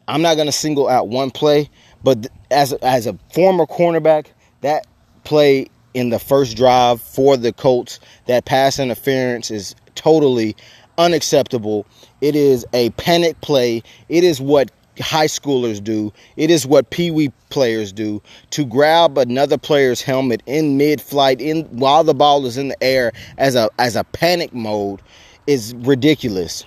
I'm 0.08 0.20
not 0.20 0.34
going 0.34 0.46
to 0.46 0.52
single 0.52 0.88
out 0.88 1.08
one 1.08 1.30
play, 1.30 1.70
but 2.04 2.26
as 2.50 2.74
as 2.74 3.06
a 3.06 3.18
former 3.32 3.64
cornerback, 3.64 4.26
that 4.60 4.86
play 5.24 5.68
in 5.94 6.10
the 6.10 6.18
first 6.18 6.54
drive 6.54 7.00
for 7.00 7.38
the 7.38 7.50
Colts, 7.52 7.98
that 8.26 8.44
pass 8.44 8.78
interference 8.78 9.50
is 9.50 9.74
totally 9.94 10.54
unacceptable. 10.98 11.86
It 12.20 12.36
is 12.36 12.66
a 12.74 12.90
panic 12.90 13.40
play. 13.40 13.82
It 14.10 14.22
is 14.22 14.38
what 14.38 14.70
high 15.00 15.26
schoolers 15.26 15.82
do. 15.82 16.12
It 16.36 16.50
is 16.50 16.66
what 16.66 16.90
pee 16.90 17.10
wee 17.10 17.32
players 17.48 17.92
do 17.92 18.22
to 18.50 18.64
grab 18.64 19.18
another 19.18 19.58
player's 19.58 20.02
helmet 20.02 20.42
in 20.46 20.76
mid 20.76 21.00
flight 21.00 21.40
in 21.40 21.64
while 21.64 22.04
the 22.04 22.14
ball 22.14 22.46
is 22.46 22.58
in 22.58 22.68
the 22.68 22.82
air 22.82 23.12
as 23.38 23.54
a 23.54 23.70
as 23.78 23.96
a 23.96 24.04
panic 24.04 24.52
mode 24.52 25.00
is 25.46 25.74
ridiculous. 25.74 26.64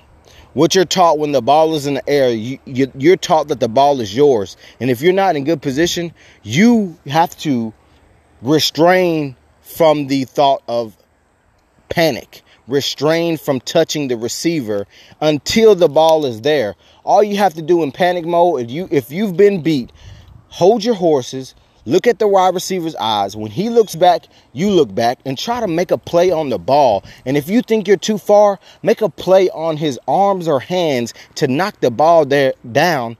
What 0.53 0.73
you're 0.73 0.85
taught 0.85 1.19
when 1.19 1.33
the 1.33 1.41
ball 1.41 1.75
is 1.75 1.85
in 1.85 1.95
the 1.95 2.09
air, 2.09 2.29
you, 2.29 2.59
you, 2.63 2.89
you're 2.97 3.17
taught 3.17 3.49
that 3.49 3.59
the 3.59 3.67
ball 3.67 3.99
is 3.99 4.15
yours. 4.15 4.55
And 4.79 4.89
if 4.89 5.01
you're 5.01 5.11
not 5.11 5.35
in 5.35 5.43
good 5.43 5.61
position, 5.61 6.13
you 6.43 6.97
have 7.07 7.37
to 7.39 7.73
restrain 8.41 9.35
from 9.61 10.07
the 10.07 10.23
thought 10.23 10.63
of 10.69 10.95
panic, 11.89 12.41
restrain 12.69 13.37
from 13.37 13.59
touching 13.59 14.07
the 14.07 14.15
receiver 14.15 14.87
until 15.19 15.75
the 15.75 15.89
ball 15.89 16.25
is 16.25 16.39
there. 16.41 16.75
All 17.05 17.23
you 17.23 17.37
have 17.37 17.53
to 17.53 17.61
do 17.61 17.83
in 17.83 17.91
panic 17.91 18.25
mode, 18.25 18.61
if 18.61 18.71
you 18.71 18.87
if 18.89 19.11
you've 19.11 19.37
been 19.37 19.61
beat, 19.61 19.91
hold 20.47 20.83
your 20.83 20.95
horses, 20.95 21.53
look 21.85 22.07
at 22.07 22.17
the 22.17 22.27
wide 22.27 22.55
receiver's 22.55 22.95
eyes. 22.95 23.35
When 23.35 23.51
he 23.51 23.69
looks 23.69 23.95
back, 23.95 24.25
you 24.53 24.71
look 24.71 24.93
back 24.93 25.19
and 25.23 25.37
try 25.37 25.59
to 25.59 25.67
make 25.67 25.91
a 25.91 25.99
play 25.99 26.31
on 26.31 26.49
the 26.49 26.57
ball. 26.57 27.03
And 27.27 27.37
if 27.37 27.47
you 27.47 27.61
think 27.61 27.87
you're 27.87 27.95
too 27.95 28.17
far, 28.17 28.59
make 28.81 29.01
a 29.01 29.09
play 29.09 29.51
on 29.51 29.77
his 29.77 29.99
arms 30.07 30.47
or 30.47 30.59
hands 30.59 31.13
to 31.35 31.47
knock 31.47 31.79
the 31.79 31.91
ball 31.91 32.25
there 32.25 32.53
down 32.71 33.17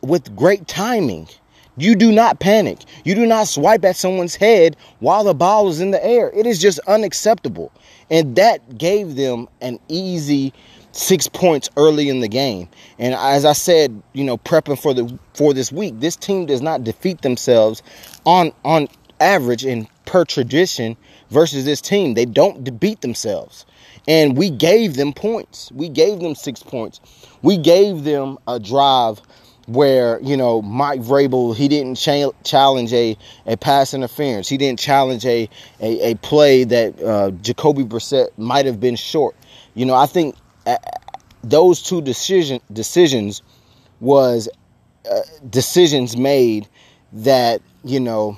with 0.00 0.34
great 0.34 0.66
timing. 0.66 1.28
You 1.76 1.94
do 1.94 2.10
not 2.10 2.40
panic. 2.40 2.78
You 3.04 3.14
do 3.14 3.26
not 3.26 3.48
swipe 3.48 3.84
at 3.84 3.96
someone's 3.96 4.34
head 4.34 4.78
while 5.00 5.24
the 5.24 5.34
ball 5.34 5.68
is 5.68 5.80
in 5.80 5.90
the 5.90 6.02
air. 6.02 6.30
It 6.34 6.46
is 6.46 6.58
just 6.58 6.78
unacceptable. 6.86 7.70
And 8.10 8.34
that 8.36 8.78
gave 8.78 9.14
them 9.14 9.46
an 9.60 9.78
easy 9.88 10.54
six 10.96 11.28
points 11.28 11.68
early 11.76 12.08
in 12.08 12.20
the 12.20 12.28
game. 12.28 12.68
And 12.98 13.14
as 13.14 13.44
I 13.44 13.52
said, 13.52 14.02
you 14.12 14.24
know, 14.24 14.38
prepping 14.38 14.80
for 14.80 14.94
the 14.94 15.18
for 15.34 15.52
this 15.52 15.70
week, 15.70 16.00
this 16.00 16.16
team 16.16 16.46
does 16.46 16.62
not 16.62 16.84
defeat 16.84 17.22
themselves 17.22 17.82
on 18.24 18.52
on 18.64 18.88
average 19.20 19.64
and 19.64 19.86
per 20.06 20.24
tradition 20.24 20.96
versus 21.30 21.64
this 21.64 21.80
team. 21.80 22.14
They 22.14 22.24
don't 22.24 22.78
beat 22.80 23.00
themselves. 23.02 23.66
And 24.08 24.36
we 24.36 24.50
gave 24.50 24.94
them 24.94 25.12
points. 25.12 25.70
We 25.72 25.88
gave 25.88 26.20
them 26.20 26.34
six 26.34 26.62
points. 26.62 27.00
We 27.42 27.56
gave 27.56 28.04
them 28.04 28.38
a 28.46 28.60
drive 28.60 29.20
where 29.66 30.20
you 30.20 30.36
know 30.36 30.62
Mike 30.62 31.00
Vrabel 31.00 31.54
he 31.54 31.66
didn't 31.66 31.96
cha- 31.96 32.30
challenge 32.44 32.92
a, 32.92 33.18
a 33.46 33.56
pass 33.56 33.92
interference. 33.92 34.48
He 34.48 34.56
didn't 34.56 34.78
challenge 34.78 35.26
a 35.26 35.48
a, 35.80 36.12
a 36.12 36.14
play 36.16 36.64
that 36.64 37.02
uh, 37.02 37.32
Jacoby 37.42 37.82
Brissett 37.82 38.28
might 38.38 38.64
have 38.64 38.80
been 38.80 38.96
short. 38.96 39.36
You 39.74 39.84
know, 39.84 39.94
I 39.94 40.06
think 40.06 40.36
those 41.42 41.82
two 41.82 42.00
decision 42.00 42.60
decisions 42.72 43.42
was 44.00 44.48
uh, 45.10 45.20
decisions 45.48 46.16
made 46.16 46.68
that 47.12 47.62
you 47.84 48.00
know 48.00 48.36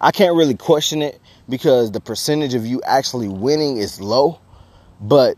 I 0.00 0.10
can't 0.10 0.36
really 0.36 0.54
question 0.54 1.02
it 1.02 1.20
because 1.48 1.92
the 1.92 2.00
percentage 2.00 2.54
of 2.54 2.66
you 2.66 2.80
actually 2.84 3.28
winning 3.28 3.78
is 3.78 4.00
low, 4.00 4.38
but 5.00 5.36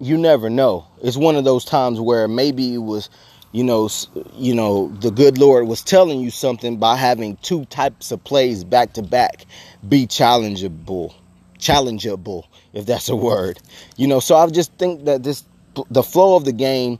you 0.00 0.16
never 0.16 0.50
know. 0.50 0.86
It's 1.02 1.16
one 1.16 1.36
of 1.36 1.44
those 1.44 1.64
times 1.64 2.00
where 2.00 2.26
maybe 2.26 2.74
it 2.74 2.78
was 2.78 3.08
you 3.52 3.64
know, 3.64 3.88
you 4.34 4.54
know, 4.54 4.88
the 5.00 5.10
good 5.10 5.36
Lord 5.36 5.66
was 5.66 5.82
telling 5.82 6.20
you 6.20 6.30
something 6.30 6.76
by 6.76 6.96
having 6.96 7.36
two 7.38 7.64
types 7.64 8.12
of 8.12 8.22
plays 8.22 8.62
back 8.62 8.92
to 8.92 9.02
back 9.02 9.44
be 9.88 10.06
challengeable, 10.06 11.12
challengeable, 11.58 12.44
if 12.72 12.86
that's 12.86 13.08
a 13.08 13.16
word. 13.16 13.60
You 13.96 14.06
know, 14.06 14.20
so 14.20 14.36
I 14.36 14.46
just 14.48 14.72
think 14.74 15.04
that 15.04 15.22
this 15.22 15.44
the 15.90 16.02
flow 16.02 16.36
of 16.36 16.44
the 16.44 16.52
game 16.52 16.98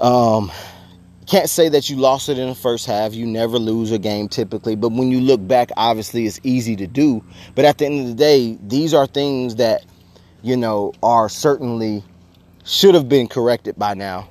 um 0.00 0.52
can't 1.26 1.50
say 1.50 1.68
that 1.68 1.90
you 1.90 1.96
lost 1.96 2.28
it 2.28 2.38
in 2.38 2.48
the 2.48 2.54
first 2.54 2.86
half. 2.86 3.12
You 3.12 3.26
never 3.26 3.58
lose 3.58 3.90
a 3.90 3.98
game 3.98 4.28
typically, 4.28 4.76
but 4.76 4.90
when 4.90 5.10
you 5.10 5.20
look 5.20 5.46
back, 5.46 5.70
obviously 5.76 6.24
it's 6.24 6.38
easy 6.44 6.76
to 6.76 6.86
do. 6.86 7.24
But 7.56 7.64
at 7.64 7.78
the 7.78 7.86
end 7.86 8.00
of 8.00 8.06
the 8.06 8.14
day, 8.14 8.56
these 8.62 8.94
are 8.94 9.06
things 9.06 9.56
that 9.56 9.84
you 10.42 10.56
know 10.56 10.92
are 11.02 11.28
certainly 11.28 12.04
should 12.64 12.94
have 12.94 13.08
been 13.08 13.26
corrected 13.26 13.76
by 13.76 13.94
now 13.94 14.28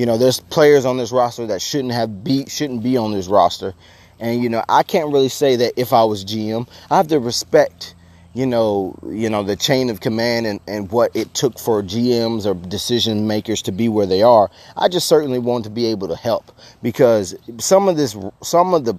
you 0.00 0.06
know, 0.06 0.16
there's 0.16 0.40
players 0.40 0.86
on 0.86 0.96
this 0.96 1.12
roster 1.12 1.46
that 1.48 1.60
shouldn't 1.60 1.92
have 1.92 2.24
be 2.24 2.46
shouldn't 2.46 2.82
be 2.82 2.96
on 2.96 3.12
this 3.12 3.26
roster. 3.26 3.74
And 4.18 4.42
you 4.42 4.48
know, 4.48 4.64
I 4.68 4.82
can't 4.82 5.12
really 5.12 5.28
say 5.28 5.56
that 5.56 5.74
if 5.76 5.92
I 5.92 6.04
was 6.04 6.24
GM, 6.24 6.68
I 6.90 6.96
have 6.96 7.08
to 7.08 7.18
respect, 7.20 7.94
you 8.32 8.46
know, 8.46 8.96
you 9.08 9.28
know, 9.28 9.42
the 9.42 9.56
chain 9.56 9.90
of 9.90 10.00
command 10.00 10.46
and, 10.46 10.60
and 10.68 10.90
what 10.90 11.14
it 11.14 11.34
took 11.34 11.58
for 11.58 11.82
GMs 11.82 12.46
or 12.46 12.54
decision 12.54 13.26
makers 13.26 13.62
to 13.62 13.72
be 13.72 13.88
where 13.88 14.06
they 14.06 14.22
are. 14.22 14.50
I 14.76 14.88
just 14.88 15.08
certainly 15.08 15.40
want 15.40 15.64
to 15.64 15.70
be 15.70 15.86
able 15.86 16.08
to 16.08 16.16
help 16.16 16.52
because 16.82 17.34
some 17.58 17.88
of 17.88 17.96
this 17.96 18.16
some 18.42 18.72
of 18.74 18.84
the 18.84 18.98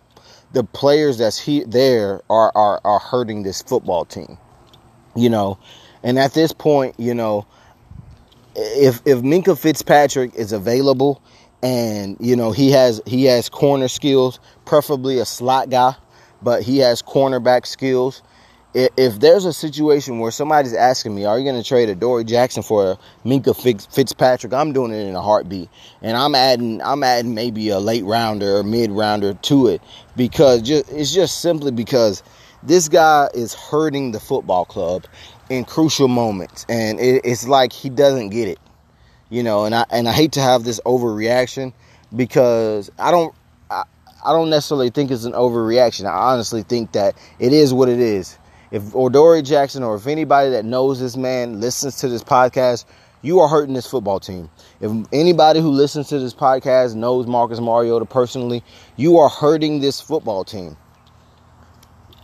the 0.54 0.66
players 0.66 1.18
that's 1.18 1.40
he, 1.40 1.64
there 1.64 2.22
are, 2.30 2.52
are 2.56 2.82
are 2.84 3.00
hurting 3.00 3.44
this 3.44 3.62
football 3.62 4.06
team. 4.06 4.38
You 5.16 5.30
know, 5.30 5.58
and 6.04 6.20
at 6.20 6.34
this 6.34 6.52
point, 6.52 6.96
you 7.00 7.14
know, 7.14 7.46
if 8.56 9.02
if 9.06 9.20
Minkah 9.20 9.58
Fitzpatrick 9.58 10.36
is 10.36 10.52
available 10.52 11.22
and 11.64 12.18
you 12.20 12.36
know 12.36 12.52
he 12.52 12.72
has 12.72 13.02
he 13.06 13.26
has 13.26 13.48
corner 13.48 13.88
skills, 13.88 14.40
preferably 14.66 15.20
a 15.20 15.26
slot 15.26 15.70
guy, 15.70 15.96
but 16.42 16.64
he 16.64 16.80
has 16.80 17.02
cornerback 17.02 17.66
skills. 17.66 18.22
If 18.74 19.20
there's 19.20 19.44
a 19.44 19.52
situation 19.52 20.20
where 20.20 20.32
somebody's 20.32 20.74
asking 20.74 21.14
me, 21.14 21.26
"Are 21.26 21.38
you 21.38 21.44
going 21.44 21.62
to 21.62 21.68
trade 21.68 21.90
Adoree 21.90 22.24
Jackson 22.24 22.64
for 22.64 22.92
a 22.92 23.28
Minkah 23.28 23.54
Fitzpatrick?" 23.94 24.54
I'm 24.54 24.72
doing 24.72 24.94
it 24.94 25.08
in 25.08 25.16
a 25.16 25.22
heartbeat, 25.22 25.70
and 26.02 26.16
I'm 26.16 26.36
adding 26.36 26.82
I'm 26.82 27.04
adding 27.04 27.36
maybe 27.36 27.68
a 27.68 27.80
late 27.80 28.06
rounder 28.06 28.58
or 28.58 28.64
mid 28.64 28.92
rounder 28.92 29.34
to 29.34 29.68
it 29.68 29.82
because 30.16 30.62
just, 30.62 30.90
it's 30.90 31.14
just 31.14 31.42
simply 31.42 31.72
because 31.72 32.24
this 32.64 32.88
guy 32.88 33.28
is 33.34 33.54
hurting 33.54 34.14
the 34.14 34.22
football 34.22 34.64
club 34.64 35.06
in 35.50 35.66
crucial 35.66 36.08
moments, 36.08 36.66
and 36.70 36.98
it, 37.00 37.26
it's 37.26 37.46
like 37.46 37.74
he 37.74 37.90
doesn't 37.90 38.30
get 38.30 38.48
it, 38.48 38.60
you 39.30 39.44
know. 39.44 39.66
And 39.66 39.76
I 39.76 39.86
and 39.90 40.08
I 40.08 40.14
hate 40.14 40.32
to 40.34 40.42
have 40.42 40.64
this 40.64 40.80
overreaction 40.86 41.74
because 42.16 42.90
I 42.98 43.12
don't 43.12 43.36
I, 43.70 43.84
I 44.24 44.32
don't 44.32 44.50
necessarily 44.50 44.92
think 44.92 45.12
it's 45.12 45.26
an 45.26 45.34
overreaction. 45.34 46.06
I 46.06 46.32
honestly 46.32 46.64
think 46.64 46.94
that 46.94 47.18
it 47.38 47.52
is 47.52 47.74
what 47.74 47.90
it 47.90 48.00
is. 48.00 48.38
If 48.72 48.96
Adoree 48.96 49.44
Jackson 49.44 49.84
or 49.84 49.96
if 49.96 50.08
anybody 50.08 50.50
that 50.52 50.66
knows 50.66 51.00
this 51.00 51.18
man 51.18 51.60
listens 51.60 51.98
to 51.98 52.08
this 52.10 52.24
podcast, 52.24 52.86
you 53.22 53.40
are 53.40 53.48
hurting 53.48 53.76
this 53.76 53.86
football 53.86 54.20
team. 54.20 54.50
If 54.80 54.92
anybody 55.12 55.60
who 55.60 55.70
listens 55.70 56.08
to 56.10 56.20
this 56.20 56.34
podcast 56.34 56.96
knows 56.96 57.28
Marcus 57.28 57.60
Mariota 57.60 58.06
personally, 58.06 58.64
you 58.96 59.18
are 59.18 59.30
hurting 59.30 59.82
this 59.82 60.00
football 60.02 60.44
team 60.44 60.78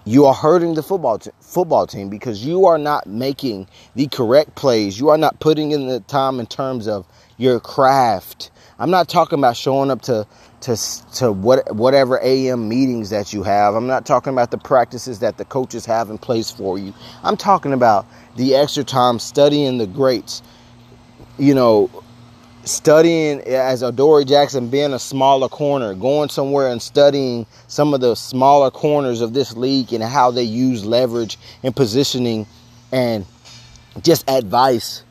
you 0.07 0.23
are 0.25 0.33
hurting 0.33 0.73
the 0.75 0.83
football 0.83 1.19
t- 1.19 1.31
football 1.41 1.85
team 1.85 2.07
because 2.09 2.45
you 2.45 2.65
are 2.65 2.77
not 2.77 3.05
making 3.07 3.67
the 3.95 4.07
correct 4.07 4.55
plays. 4.55 4.97
You 4.97 5.09
are 5.09 5.17
not 5.17 5.37
putting 5.41 5.71
in 5.71 5.87
the 5.87 5.99
time 5.99 6.39
in 6.39 6.45
terms 6.45 6.87
of 6.87 7.05
your 7.35 7.59
craft. 7.59 8.49
I'm 8.79 8.89
not 8.89 9.09
talking 9.09 9.37
about 9.37 9.57
showing 9.57 9.91
up 9.91 10.01
to 10.03 10.25
to 10.67 11.05
to 11.13 11.31
what 11.31 11.73
whatever 11.73 12.19
AM 12.21 12.67
meetings 12.67 13.09
that 13.09 13.31
you 13.31 13.41
have. 13.43 13.73
I'm 13.73 13.87
not 13.87 14.05
talking 14.05 14.33
about 14.33 14.51
the 14.51 14.57
practices 14.57 15.19
that 15.19 15.37
the 15.37 15.45
coaches 15.45 15.85
have 15.85 16.09
in 16.09 16.17
place 16.17 16.51
for 16.51 16.77
you. 16.77 16.93
I'm 17.23 17.37
talking 17.37 17.71
about 17.71 18.05
the 18.35 18.55
extra 18.55 18.83
time 18.83 19.19
studying 19.19 19.77
the 19.77 19.87
greats. 19.87 20.43
You 21.37 21.55
know, 21.55 22.03
studying 22.65 23.39
as 23.41 23.81
Adoree 23.81 24.25
Jackson 24.25 24.69
being 24.69 24.91
a 24.91 24.99
smaller 24.99 25.47
corner, 25.47 25.93
going 25.93 26.27
somewhere 26.29 26.67
and 26.67 26.81
studying 26.81 27.45
some 27.67 27.93
of 27.93 28.01
the 28.01 28.15
smaller 28.15 28.69
corners 28.69 29.21
of 29.21 29.33
this 29.33 29.55
league 29.55 29.93
and 29.93 30.03
how 30.03 30.31
they 30.31 30.43
use 30.43 30.83
leverage 30.83 31.37
and 31.63 31.73
positioning 31.75 32.45
and 32.91 33.25
just 34.01 34.29
advice 34.29 35.03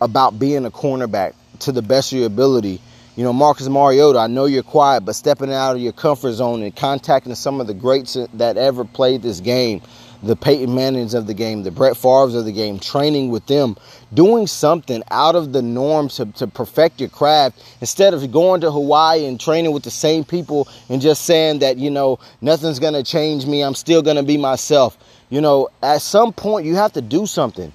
about 0.00 0.38
being 0.38 0.64
a 0.64 0.70
cornerback 0.70 1.34
to 1.60 1.70
the 1.70 1.82
best 1.82 2.12
of 2.12 2.18
your 2.18 2.26
ability. 2.26 2.80
You 3.18 3.24
know, 3.24 3.32
Marcus 3.32 3.68
Mariota, 3.68 4.20
I 4.20 4.28
know 4.28 4.44
you're 4.44 4.62
quiet, 4.62 5.00
but 5.00 5.16
stepping 5.16 5.52
out 5.52 5.74
of 5.74 5.82
your 5.82 5.90
comfort 5.90 6.34
zone 6.34 6.62
and 6.62 6.76
contacting 6.76 7.34
some 7.34 7.60
of 7.60 7.66
the 7.66 7.74
greats 7.74 8.16
that 8.34 8.56
ever 8.56 8.84
played 8.84 9.22
this 9.22 9.40
game 9.40 9.82
the 10.22 10.36
Peyton 10.36 10.72
Mannings 10.72 11.14
of 11.14 11.26
the 11.26 11.34
game, 11.34 11.64
the 11.64 11.72
Brett 11.72 11.96
Favres 11.96 12.36
of 12.36 12.44
the 12.44 12.52
game, 12.52 12.78
training 12.78 13.30
with 13.30 13.46
them, 13.46 13.76
doing 14.14 14.46
something 14.46 15.02
out 15.10 15.34
of 15.34 15.52
the 15.52 15.62
norm 15.62 16.08
to, 16.10 16.26
to 16.26 16.46
perfect 16.46 17.00
your 17.00 17.08
craft 17.08 17.60
instead 17.80 18.14
of 18.14 18.30
going 18.30 18.60
to 18.60 18.70
Hawaii 18.70 19.26
and 19.26 19.40
training 19.40 19.72
with 19.72 19.82
the 19.82 19.90
same 19.90 20.24
people 20.24 20.68
and 20.88 21.00
just 21.00 21.24
saying 21.24 21.58
that, 21.58 21.76
you 21.76 21.90
know, 21.90 22.20
nothing's 22.40 22.78
going 22.78 22.94
to 22.94 23.02
change 23.02 23.46
me. 23.46 23.62
I'm 23.62 23.74
still 23.74 24.02
going 24.02 24.16
to 24.16 24.22
be 24.22 24.36
myself. 24.36 24.96
You 25.28 25.40
know, 25.40 25.68
at 25.82 26.02
some 26.02 26.32
point 26.32 26.66
you 26.66 26.76
have 26.76 26.92
to 26.92 27.00
do 27.00 27.26
something. 27.26 27.72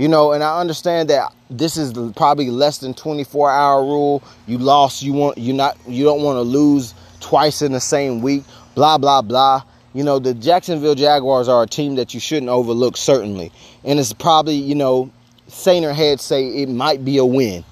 You 0.00 0.08
know, 0.08 0.32
and 0.32 0.42
I 0.42 0.58
understand 0.58 1.10
that 1.10 1.30
this 1.50 1.76
is 1.76 1.92
probably 2.16 2.48
less 2.48 2.78
than 2.78 2.94
24 2.94 3.50
hour 3.50 3.82
rule. 3.82 4.22
You 4.46 4.56
lost, 4.56 5.02
you 5.02 5.12
want 5.12 5.36
you 5.36 5.52
not 5.52 5.76
you 5.86 6.04
don't 6.04 6.22
want 6.22 6.36
to 6.36 6.40
lose 6.40 6.94
twice 7.20 7.60
in 7.60 7.72
the 7.72 7.80
same 7.80 8.22
week, 8.22 8.44
blah 8.74 8.96
blah 8.96 9.20
blah. 9.20 9.62
You 9.92 10.02
know, 10.02 10.18
the 10.18 10.32
Jacksonville 10.32 10.94
Jaguars 10.94 11.48
are 11.48 11.64
a 11.64 11.66
team 11.66 11.96
that 11.96 12.14
you 12.14 12.20
shouldn't 12.20 12.48
overlook, 12.48 12.96
certainly. 12.96 13.52
And 13.84 13.98
it's 13.98 14.14
probably, 14.14 14.54
you 14.54 14.74
know, 14.74 15.10
saner 15.48 15.92
heads 15.92 16.22
say 16.22 16.46
it 16.46 16.70
might 16.70 17.04
be 17.04 17.18
a 17.18 17.24
win. 17.26 17.62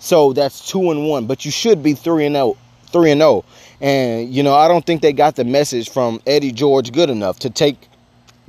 So 0.00 0.32
that's 0.32 0.68
two 0.68 0.90
and 0.90 1.08
one, 1.08 1.28
but 1.28 1.44
you 1.44 1.52
should 1.52 1.80
be 1.80 1.94
three 1.94 2.26
and 2.26 2.36
out, 2.36 2.56
three 2.86 3.12
and 3.12 3.20
zero. 3.20 3.44
And 3.80 4.28
you 4.34 4.42
know, 4.42 4.56
I 4.56 4.66
don't 4.66 4.84
think 4.84 5.00
they 5.00 5.12
got 5.12 5.36
the 5.36 5.44
message 5.44 5.90
from 5.90 6.20
Eddie 6.26 6.50
George 6.50 6.90
good 6.90 7.08
enough 7.08 7.38
to 7.38 7.50
take 7.50 7.86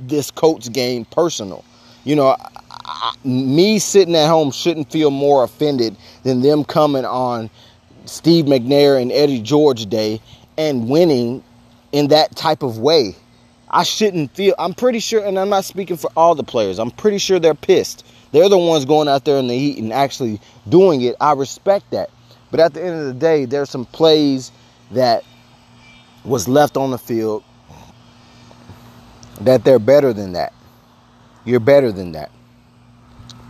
this 0.00 0.32
Colts 0.32 0.68
game 0.68 1.04
personal. 1.04 1.64
You 2.02 2.16
know, 2.16 2.36
I, 2.90 3.12
me 3.24 3.78
sitting 3.78 4.16
at 4.16 4.28
home 4.28 4.50
shouldn't 4.50 4.90
feel 4.90 5.10
more 5.10 5.44
offended 5.44 5.96
than 6.24 6.40
them 6.40 6.64
coming 6.64 7.04
on 7.04 7.50
Steve 8.04 8.46
McNair 8.46 9.00
and 9.00 9.12
Eddie 9.12 9.40
George 9.40 9.86
Day 9.86 10.20
and 10.58 10.88
winning 10.88 11.42
in 11.92 12.08
that 12.08 12.34
type 12.34 12.62
of 12.62 12.78
way. 12.78 13.14
I 13.70 13.84
shouldn't 13.84 14.34
feel. 14.34 14.54
I'm 14.58 14.74
pretty 14.74 14.98
sure, 14.98 15.24
and 15.24 15.38
I'm 15.38 15.48
not 15.48 15.64
speaking 15.64 15.96
for 15.96 16.10
all 16.16 16.34
the 16.34 16.42
players. 16.42 16.80
I'm 16.80 16.90
pretty 16.90 17.18
sure 17.18 17.38
they're 17.38 17.54
pissed. 17.54 18.04
They're 18.32 18.48
the 18.48 18.58
ones 18.58 18.84
going 18.84 19.08
out 19.08 19.24
there 19.24 19.38
in 19.38 19.46
the 19.46 19.56
heat 19.56 19.78
and 19.78 19.92
actually 19.92 20.40
doing 20.68 21.02
it. 21.02 21.14
I 21.20 21.32
respect 21.32 21.90
that. 21.92 22.10
But 22.50 22.58
at 22.58 22.74
the 22.74 22.82
end 22.82 23.00
of 23.00 23.06
the 23.06 23.14
day, 23.14 23.44
there's 23.44 23.70
some 23.70 23.86
plays 23.86 24.50
that 24.90 25.24
was 26.24 26.48
left 26.48 26.76
on 26.76 26.90
the 26.90 26.98
field 26.98 27.44
that 29.40 29.64
they're 29.64 29.78
better 29.78 30.12
than 30.12 30.32
that. 30.32 30.52
You're 31.44 31.60
better 31.60 31.92
than 31.92 32.12
that. 32.12 32.30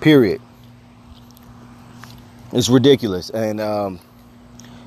Period. 0.00 0.40
It's 2.52 2.68
ridiculous. 2.68 3.30
And, 3.30 3.60
um, 3.60 4.00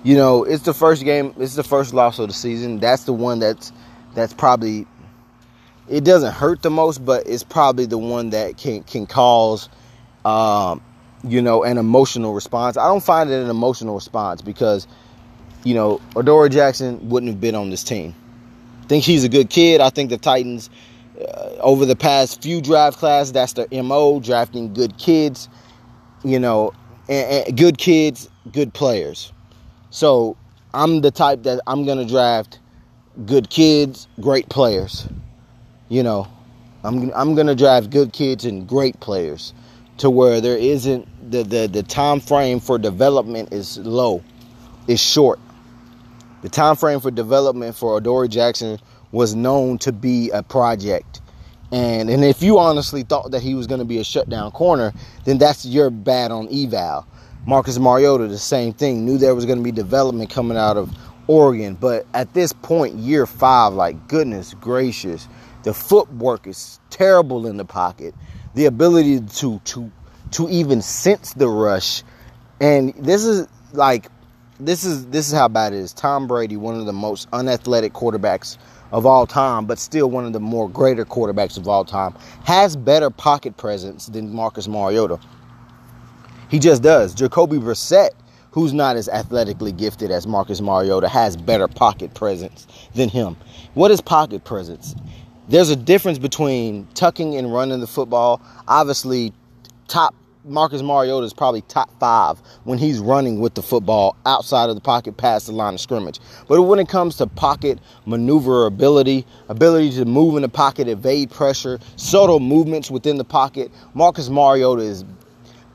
you 0.04 0.16
know, 0.16 0.44
it's 0.44 0.64
the 0.64 0.74
first 0.74 1.04
game, 1.04 1.34
it's 1.38 1.56
the 1.56 1.64
first 1.64 1.94
loss 1.94 2.20
of 2.20 2.28
the 2.28 2.34
season. 2.34 2.80
That's 2.80 3.04
the 3.04 3.14
one 3.14 3.40
that's 3.40 3.72
that's 4.16 4.34
probably 4.34 4.86
it 5.90 6.04
doesn't 6.04 6.34
hurt 6.34 6.62
the 6.62 6.70
most, 6.70 7.06
but 7.06 7.28
it's 7.28 7.44
probably 7.44 7.86
the 7.86 7.98
one 7.98 8.32
that 8.32 8.58
can 8.58 8.84
can 8.84 9.06
cause 9.06 9.70
um, 10.26 10.82
you 11.24 11.42
know, 11.42 11.64
an 11.64 11.78
emotional 11.78 12.34
response. 12.34 12.78
I 12.78 12.88
don't 12.88 13.04
find 13.04 13.30
it 13.30 13.42
an 13.42 13.50
emotional 13.50 13.96
response 13.96 14.42
because, 14.42 14.88
you 15.64 15.74
know, 15.74 16.02
Adoree 16.16 16.50
Jackson 16.50 17.10
wouldn't 17.10 17.32
have 17.32 17.42
been 17.42 17.56
on 17.56 17.70
this 17.70 17.84
team. 17.84 18.14
I 18.84 18.86
think 18.88 19.04
he's 19.04 19.24
a 19.24 19.30
good 19.30 19.50
kid. 19.50 19.80
I 19.80 19.90
think 19.90 20.10
the 20.10 20.18
Titans, 20.18 20.70
uh, 21.20 21.50
over 21.60 21.86
the 21.86 21.96
past 21.96 22.42
few 22.42 22.62
draft 22.62 22.98
classes, 22.98 23.34
that's 23.34 23.54
their 23.54 23.68
MO, 23.84 24.20
drafting 24.20 24.74
good 24.74 24.98
kids, 24.98 25.50
you 26.24 26.40
know, 26.40 26.74
and, 27.10 27.48
and 27.48 27.58
good 27.58 27.78
kids, 27.78 28.30
good 28.52 28.74
players. 28.74 29.32
So 29.90 30.36
I'm 30.74 31.02
the 31.02 31.12
type 31.12 31.44
that 31.44 31.62
I'm 31.68 31.86
going 31.86 32.00
to 32.00 32.06
draft 32.06 32.60
good 33.26 33.50
kids, 33.50 34.08
great 34.20 34.50
players. 34.50 35.08
You 35.90 36.04
know, 36.04 36.28
I'm, 36.84 37.12
I'm 37.14 37.36
going 37.36 37.48
to 37.48 37.56
draft 37.56 37.90
good 37.90 38.12
kids 38.14 38.46
and 38.46 38.68
great 38.68 39.00
players 39.00 39.54
to 39.98 40.10
where 40.10 40.42
there 40.42 40.58
isn't 40.58 41.08
the, 41.32 41.44
the, 41.44 41.68
the 41.68 41.84
time 41.84 42.20
frame 42.20 42.60
for 42.60 42.78
development 42.78 43.54
is 43.54 43.78
low, 43.78 44.24
is 44.88 45.00
short. 45.00 45.40
The 46.42 46.50
time 46.50 46.76
frame 46.76 47.00
for 47.00 47.12
development 47.12 47.76
for 47.76 47.98
Adoree 47.98 48.28
Jackson 48.28 48.80
was 49.14 49.34
known 49.34 49.78
to 49.78 49.94
be 49.94 50.30
a 50.32 50.44
project. 50.44 51.22
And 51.72 52.10
and 52.10 52.26
if 52.26 52.44
you 52.44 52.60
honestly 52.60 53.04
thought 53.04 53.32
that 53.32 53.42
he 53.42 53.56
was 53.56 53.66
going 53.68 53.80
to 53.80 53.86
be 53.86 54.00
a 54.00 54.04
shutdown 54.04 54.52
corner, 54.52 54.92
then 55.24 55.38
that's 55.38 55.66
your 55.66 55.90
bad 55.90 56.32
on 56.32 56.50
eval. 56.54 57.08
Marcus 57.48 57.80
Mariota, 57.80 58.28
the 58.28 58.38
same 58.38 58.74
thing, 58.74 59.06
knew 59.06 59.18
there 59.18 59.36
was 59.36 59.46
going 59.46 59.58
to 59.60 59.64
be 59.64 59.72
development 59.72 60.30
coming 60.30 60.58
out 60.58 60.76
of 60.76 60.92
Oregon. 61.28 61.76
But 61.76 62.06
at 62.14 62.34
this 62.34 62.52
point, 62.52 62.96
year 62.96 63.26
five, 63.26 63.74
like 63.74 64.10
goodness 64.10 64.54
gracious, 64.56 65.30
the 65.64 65.74
footwork 65.74 66.46
is 66.46 66.82
terrible 66.90 67.48
in 67.48 67.56
the 67.56 67.66
pocket 67.66 68.14
the 68.56 68.66
ability 68.66 69.22
to 69.22 69.60
to 69.60 69.92
to 70.32 70.50
even 70.50 70.82
sense 70.82 71.34
the 71.34 71.48
rush. 71.48 72.04
And 72.60 72.94
this 72.96 73.26
is 73.26 73.48
like 73.74 74.08
this 74.60 74.84
is 74.84 75.08
this 75.08 75.28
is 75.28 75.34
how 75.34 75.48
bad 75.48 75.74
it 75.74 75.80
is. 75.80 75.94
Tom 75.94 76.28
Brady, 76.28 76.58
one 76.58 76.76
of 76.80 76.86
the 76.86 76.94
most 76.94 77.28
unathletic 77.34 77.94
quarterbacks 77.94 78.58
of 78.94 79.06
all 79.06 79.28
time, 79.28 79.66
but 79.66 79.78
still 79.78 80.10
one 80.10 80.26
of 80.26 80.32
the 80.32 80.40
more 80.40 80.70
greater 80.70 81.04
quarterbacks 81.04 81.58
of 81.58 81.68
all 81.68 81.84
time, 81.84 82.16
has 82.46 82.78
better 82.78 83.10
pocket 83.10 83.58
presence 83.58 84.06
than 84.06 84.34
Marcus 84.34 84.70
Mariota. 84.70 85.20
He 86.50 86.60
just 86.60 86.82
does. 86.82 87.14
Jacoby 87.14 87.58
Brissett, 87.58 88.12
who's 88.52 88.72
not 88.72 88.96
as 88.96 89.10
athletically 89.10 89.74
gifted 89.74 90.12
as 90.12 90.26
Marcus 90.26 90.62
Mariota, 90.62 91.10
has 91.10 91.36
better 91.36 91.68
pocket 91.68 92.14
presence 92.14 92.68
than 92.96 93.10
him. 93.10 93.36
What 93.74 93.92
is 93.92 94.00
pocket 94.00 94.46
presence? 94.46 94.96
there's 95.48 95.70
a 95.70 95.76
difference 95.76 96.18
between 96.18 96.88
tucking 96.94 97.36
and 97.36 97.54
running 97.54 97.80
the 97.80 97.88
football. 97.88 98.42
Obviously, 98.68 99.34
top 99.88 100.16
Marcus 100.46 100.82
Mariota 100.82 101.26
is 101.26 101.34
probably 101.34 101.62
top 101.62 101.90
five 102.02 102.38
when 102.66 102.78
he's 102.78 103.00
running 103.00 103.40
with 103.40 103.54
the 103.54 103.62
football 103.62 104.18
outside 104.26 104.68
of 104.68 104.76
the 104.76 104.82
pocket 104.82 105.16
past 105.16 105.46
the 105.46 105.54
line 105.54 105.76
of 105.76 105.80
scrimmage. 105.80 106.20
But 106.50 106.62
when 106.64 106.80
it 106.80 106.90
comes 106.90 107.16
to 107.18 107.28
pocket 107.28 107.80
maneuverability, 108.06 109.26
ability 109.48 109.92
to 109.92 110.06
move 110.06 110.36
in 110.36 110.42
the 110.42 110.50
pocket, 110.50 110.90
evade 110.90 111.32
pressure, 111.32 111.80
subtle 111.96 112.42
movements 112.42 112.92
within 112.92 113.18
the 113.18 113.24
pocket, 113.24 113.72
Marcus 113.94 114.28
Mariota 114.28 114.82
is 114.82 115.06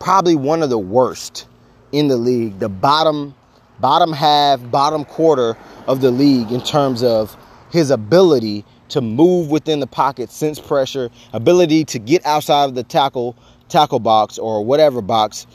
probably 0.00 0.36
one 0.36 0.62
of 0.62 0.68
the 0.68 0.78
worst 0.78 1.46
in 1.92 2.08
the 2.08 2.18
league. 2.18 2.58
The 2.58 2.68
bottom 2.68 3.34
bottom 3.80 4.12
half, 4.12 4.70
bottom 4.70 5.04
quarter 5.06 5.56
of 5.86 6.02
the 6.02 6.10
league 6.10 6.52
in 6.52 6.60
terms 6.60 7.02
of 7.02 7.36
his 7.70 7.90
ability 7.90 8.66
to 8.88 9.00
move 9.00 9.50
within 9.50 9.80
the 9.80 9.86
pocket, 9.86 10.30
sense 10.30 10.58
pressure, 10.58 11.10
ability 11.32 11.84
to 11.84 11.98
get 11.98 12.24
outside 12.26 12.64
of 12.64 12.74
the 12.74 12.82
tackle 12.82 13.36
tackle 13.68 14.00
box 14.00 14.38
or 14.38 14.64
whatever 14.64 15.02
box 15.02 15.46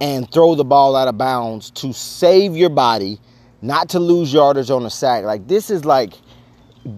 and 0.00 0.30
throw 0.32 0.54
the 0.54 0.64
ball 0.64 0.96
out 0.96 1.08
of 1.08 1.16
bounds 1.16 1.70
to 1.70 1.92
save 1.92 2.56
your 2.56 2.70
body, 2.70 3.18
not 3.62 3.88
to 3.90 4.00
lose 4.00 4.32
yardage 4.32 4.70
on 4.70 4.84
a 4.84 4.90
sack. 4.90 5.24
Like 5.24 5.48
this 5.48 5.70
is 5.70 5.84
like 5.84 6.14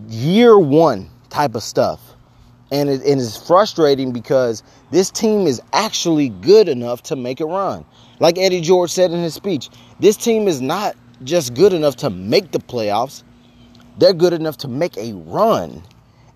year 0.08 0.58
one 0.58 1.10
type 1.30 1.54
of 1.54 1.62
stuff. 1.62 2.00
And 2.72 2.88
it, 2.88 3.02
it 3.02 3.18
is 3.18 3.36
frustrating 3.36 4.12
because 4.12 4.62
this 4.90 5.10
team 5.10 5.46
is 5.46 5.60
actually 5.72 6.30
good 6.30 6.68
enough 6.68 7.02
to 7.04 7.16
make 7.16 7.40
a 7.40 7.46
run. 7.46 7.84
Like 8.20 8.38
Eddie 8.38 8.62
George 8.62 8.90
said 8.90 9.10
in 9.10 9.22
his 9.22 9.34
speech, 9.34 9.68
this 10.00 10.16
team 10.16 10.48
is 10.48 10.60
not 10.60 10.96
just 11.22 11.54
good 11.54 11.72
enough 11.72 11.96
to 11.96 12.10
make 12.10 12.50
the 12.50 12.58
playoffs 12.58 13.22
they're 13.98 14.12
good 14.12 14.32
enough 14.32 14.56
to 14.58 14.68
make 14.68 14.96
a 14.96 15.12
run. 15.12 15.82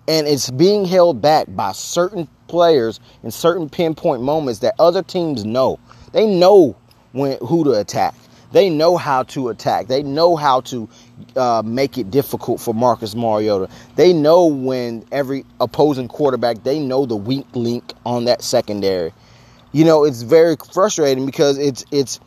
And 0.09 0.27
it's 0.27 0.49
being 0.49 0.85
held 0.85 1.21
back 1.21 1.45
by 1.49 1.71
certain 1.71 2.27
players 2.47 2.99
in 3.23 3.29
certain 3.29 3.69
pinpoint 3.69 4.23
moments 4.23 4.59
that 4.61 4.73
other 4.79 5.03
teams 5.03 5.45
know. 5.45 5.79
They 6.13 6.25
know 6.25 6.75
when 7.11 7.37
who 7.37 7.63
to 7.63 7.73
attack. 7.73 8.15
They 8.51 8.71
know 8.71 8.97
how 8.97 9.21
to 9.23 9.49
attack. 9.49 9.85
They 9.85 10.01
know 10.01 10.35
how 10.35 10.61
to 10.61 10.89
uh, 11.35 11.61
make 11.63 11.99
it 11.99 12.09
difficult 12.09 12.59
for 12.59 12.73
Marcus 12.73 13.13
Mariota. 13.13 13.69
They 13.95 14.11
know 14.11 14.47
when 14.47 15.05
every 15.11 15.45
opposing 15.59 16.07
quarterback, 16.07 16.63
they 16.63 16.79
know 16.79 17.05
the 17.05 17.15
weak 17.15 17.45
link 17.53 17.93
on 18.03 18.25
that 18.25 18.41
secondary. 18.41 19.13
You 19.71 19.85
know, 19.85 20.05
it's 20.05 20.23
very 20.23 20.55
frustrating 20.73 21.27
because 21.27 21.59
it's 21.59 21.85
it's 21.91 22.19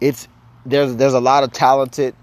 it's 0.00 0.28
there's 0.64 0.96
there's 0.96 1.12
a 1.12 1.20
lot 1.20 1.44
of 1.44 1.52
talented 1.52 2.14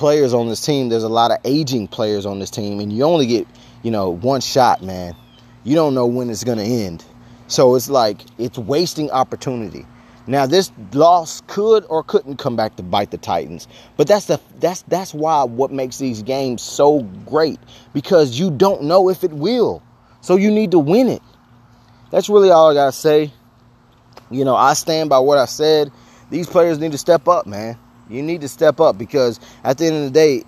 players 0.00 0.32
on 0.32 0.48
this 0.48 0.64
team. 0.64 0.88
There's 0.88 1.02
a 1.02 1.10
lot 1.10 1.30
of 1.30 1.36
aging 1.44 1.86
players 1.86 2.24
on 2.24 2.38
this 2.38 2.48
team, 2.48 2.80
and 2.80 2.90
you 2.90 3.04
only 3.04 3.26
get, 3.26 3.46
you 3.82 3.90
know, 3.90 4.08
one 4.08 4.40
shot, 4.40 4.82
man. 4.82 5.14
You 5.62 5.74
don't 5.74 5.94
know 5.94 6.06
when 6.06 6.30
it's 6.30 6.42
going 6.42 6.56
to 6.56 6.64
end. 6.64 7.04
So 7.48 7.74
it's 7.74 7.90
like 7.90 8.22
it's 8.38 8.56
wasting 8.56 9.10
opportunity. 9.10 9.84
Now 10.26 10.46
this 10.46 10.72
loss 10.94 11.42
could 11.48 11.84
or 11.90 12.02
couldn't 12.02 12.38
come 12.38 12.56
back 12.56 12.76
to 12.76 12.82
bite 12.82 13.10
the 13.10 13.18
Titans, 13.18 13.68
but 13.98 14.06
that's 14.06 14.24
the 14.24 14.40
that's 14.58 14.82
that's 14.82 15.12
why 15.12 15.44
what 15.44 15.70
makes 15.70 15.98
these 15.98 16.22
games 16.22 16.62
so 16.62 17.00
great 17.26 17.58
because 17.92 18.38
you 18.38 18.50
don't 18.50 18.84
know 18.84 19.10
if 19.10 19.22
it 19.22 19.32
will. 19.32 19.82
So 20.22 20.36
you 20.36 20.50
need 20.50 20.70
to 20.70 20.78
win 20.78 21.08
it. 21.08 21.22
That's 22.10 22.30
really 22.30 22.50
all 22.50 22.70
I 22.70 22.74
got 22.74 22.86
to 22.86 22.92
say. 22.92 23.32
You 24.30 24.46
know, 24.46 24.56
I 24.56 24.72
stand 24.72 25.10
by 25.10 25.18
what 25.18 25.36
I 25.36 25.44
said. 25.44 25.92
These 26.30 26.46
players 26.46 26.78
need 26.78 26.92
to 26.92 26.98
step 26.98 27.28
up, 27.28 27.46
man. 27.46 27.76
You 28.10 28.22
need 28.22 28.40
to 28.40 28.48
step 28.48 28.80
up 28.80 28.98
because 28.98 29.40
at 29.64 29.78
the 29.78 29.86
end 29.86 29.96
of 29.96 30.02
the 30.04 30.10
day, 30.10 30.44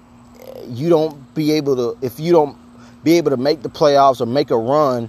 you 0.67 0.89
don't 0.89 1.35
be 1.35 1.53
able 1.53 1.77
to 1.77 2.07
if 2.07 2.19
you 2.21 2.33
don't 2.33 2.57
be 3.05 3.17
able 3.17 3.31
to 3.31 3.37
make 3.37 3.63
the 3.63 3.71
playoffs 3.71 4.21
or 4.21 4.27
make 4.27 4.51
a 4.51 4.57
run, 4.57 5.09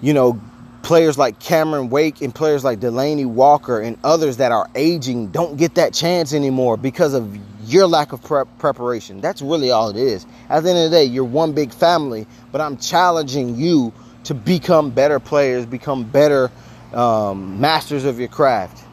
you 0.00 0.12
know, 0.12 0.40
players 0.82 1.18
like 1.18 1.38
Cameron 1.38 1.90
Wake 1.90 2.20
and 2.20 2.34
players 2.34 2.64
like 2.64 2.80
Delanie 2.80 3.26
Walker 3.26 3.80
and 3.80 3.98
others 4.04 4.38
that 4.38 4.52
are 4.52 4.68
aging 4.74 5.28
don't 5.28 5.56
get 5.56 5.74
that 5.74 5.92
chance 5.92 6.32
anymore 6.32 6.76
because 6.76 7.14
of 7.14 7.38
your 7.64 7.86
lack 7.86 8.12
of 8.12 8.22
prep 8.22 8.48
preparation. 8.58 9.20
That's 9.20 9.42
really 9.42 9.70
all 9.70 9.90
it 9.90 9.96
is. 9.96 10.26
At 10.48 10.62
the 10.62 10.70
end 10.70 10.78
of 10.78 10.90
the 10.90 10.96
day, 10.96 11.04
you're 11.04 11.24
one 11.24 11.52
big 11.52 11.72
family, 11.72 12.26
but 12.52 12.60
I'm 12.60 12.76
challenging 12.76 13.56
you 13.56 13.92
to 14.24 14.34
become 14.34 14.90
better 14.90 15.20
players, 15.20 15.66
become 15.66 16.04
better 16.04 16.50
um, 16.92 17.60
masters 17.60 18.04
of 18.04 18.18
your 18.18 18.28
craft. 18.28 18.84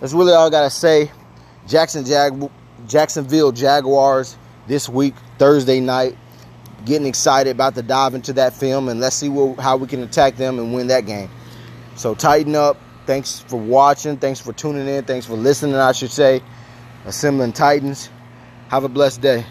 That's 0.00 0.12
really 0.12 0.32
all 0.32 0.46
I 0.46 0.50
got 0.50 0.62
to 0.62 0.70
say. 0.70 1.10
Jackson 1.70 2.04
Jag- 2.04 2.50
Jacksonville 2.88 3.52
Jaguars 3.52 4.36
this 4.66 4.88
week, 4.88 5.14
Thursday 5.38 5.80
night. 5.80 6.18
Getting 6.84 7.06
excited 7.06 7.50
about 7.50 7.76
to 7.76 7.82
dive 7.82 8.14
into 8.14 8.32
that 8.34 8.54
film 8.54 8.88
and 8.88 9.00
let's 9.00 9.14
see 9.14 9.28
what, 9.28 9.60
how 9.60 9.76
we 9.76 9.86
can 9.86 10.02
attack 10.02 10.36
them 10.36 10.58
and 10.58 10.74
win 10.74 10.88
that 10.88 11.06
game. 11.06 11.30
So 11.94 12.14
tighten 12.14 12.56
up. 12.56 12.76
Thanks 13.06 13.40
for 13.40 13.56
watching. 13.56 14.16
Thanks 14.16 14.40
for 14.40 14.52
tuning 14.52 14.88
in. 14.88 15.04
Thanks 15.04 15.26
for 15.26 15.34
listening, 15.34 15.76
I 15.76 15.92
should 15.92 16.10
say. 16.10 16.42
Assembling 17.04 17.52
Titans. 17.52 18.08
Have 18.68 18.84
a 18.84 18.88
blessed 18.88 19.20
day. 19.20 19.44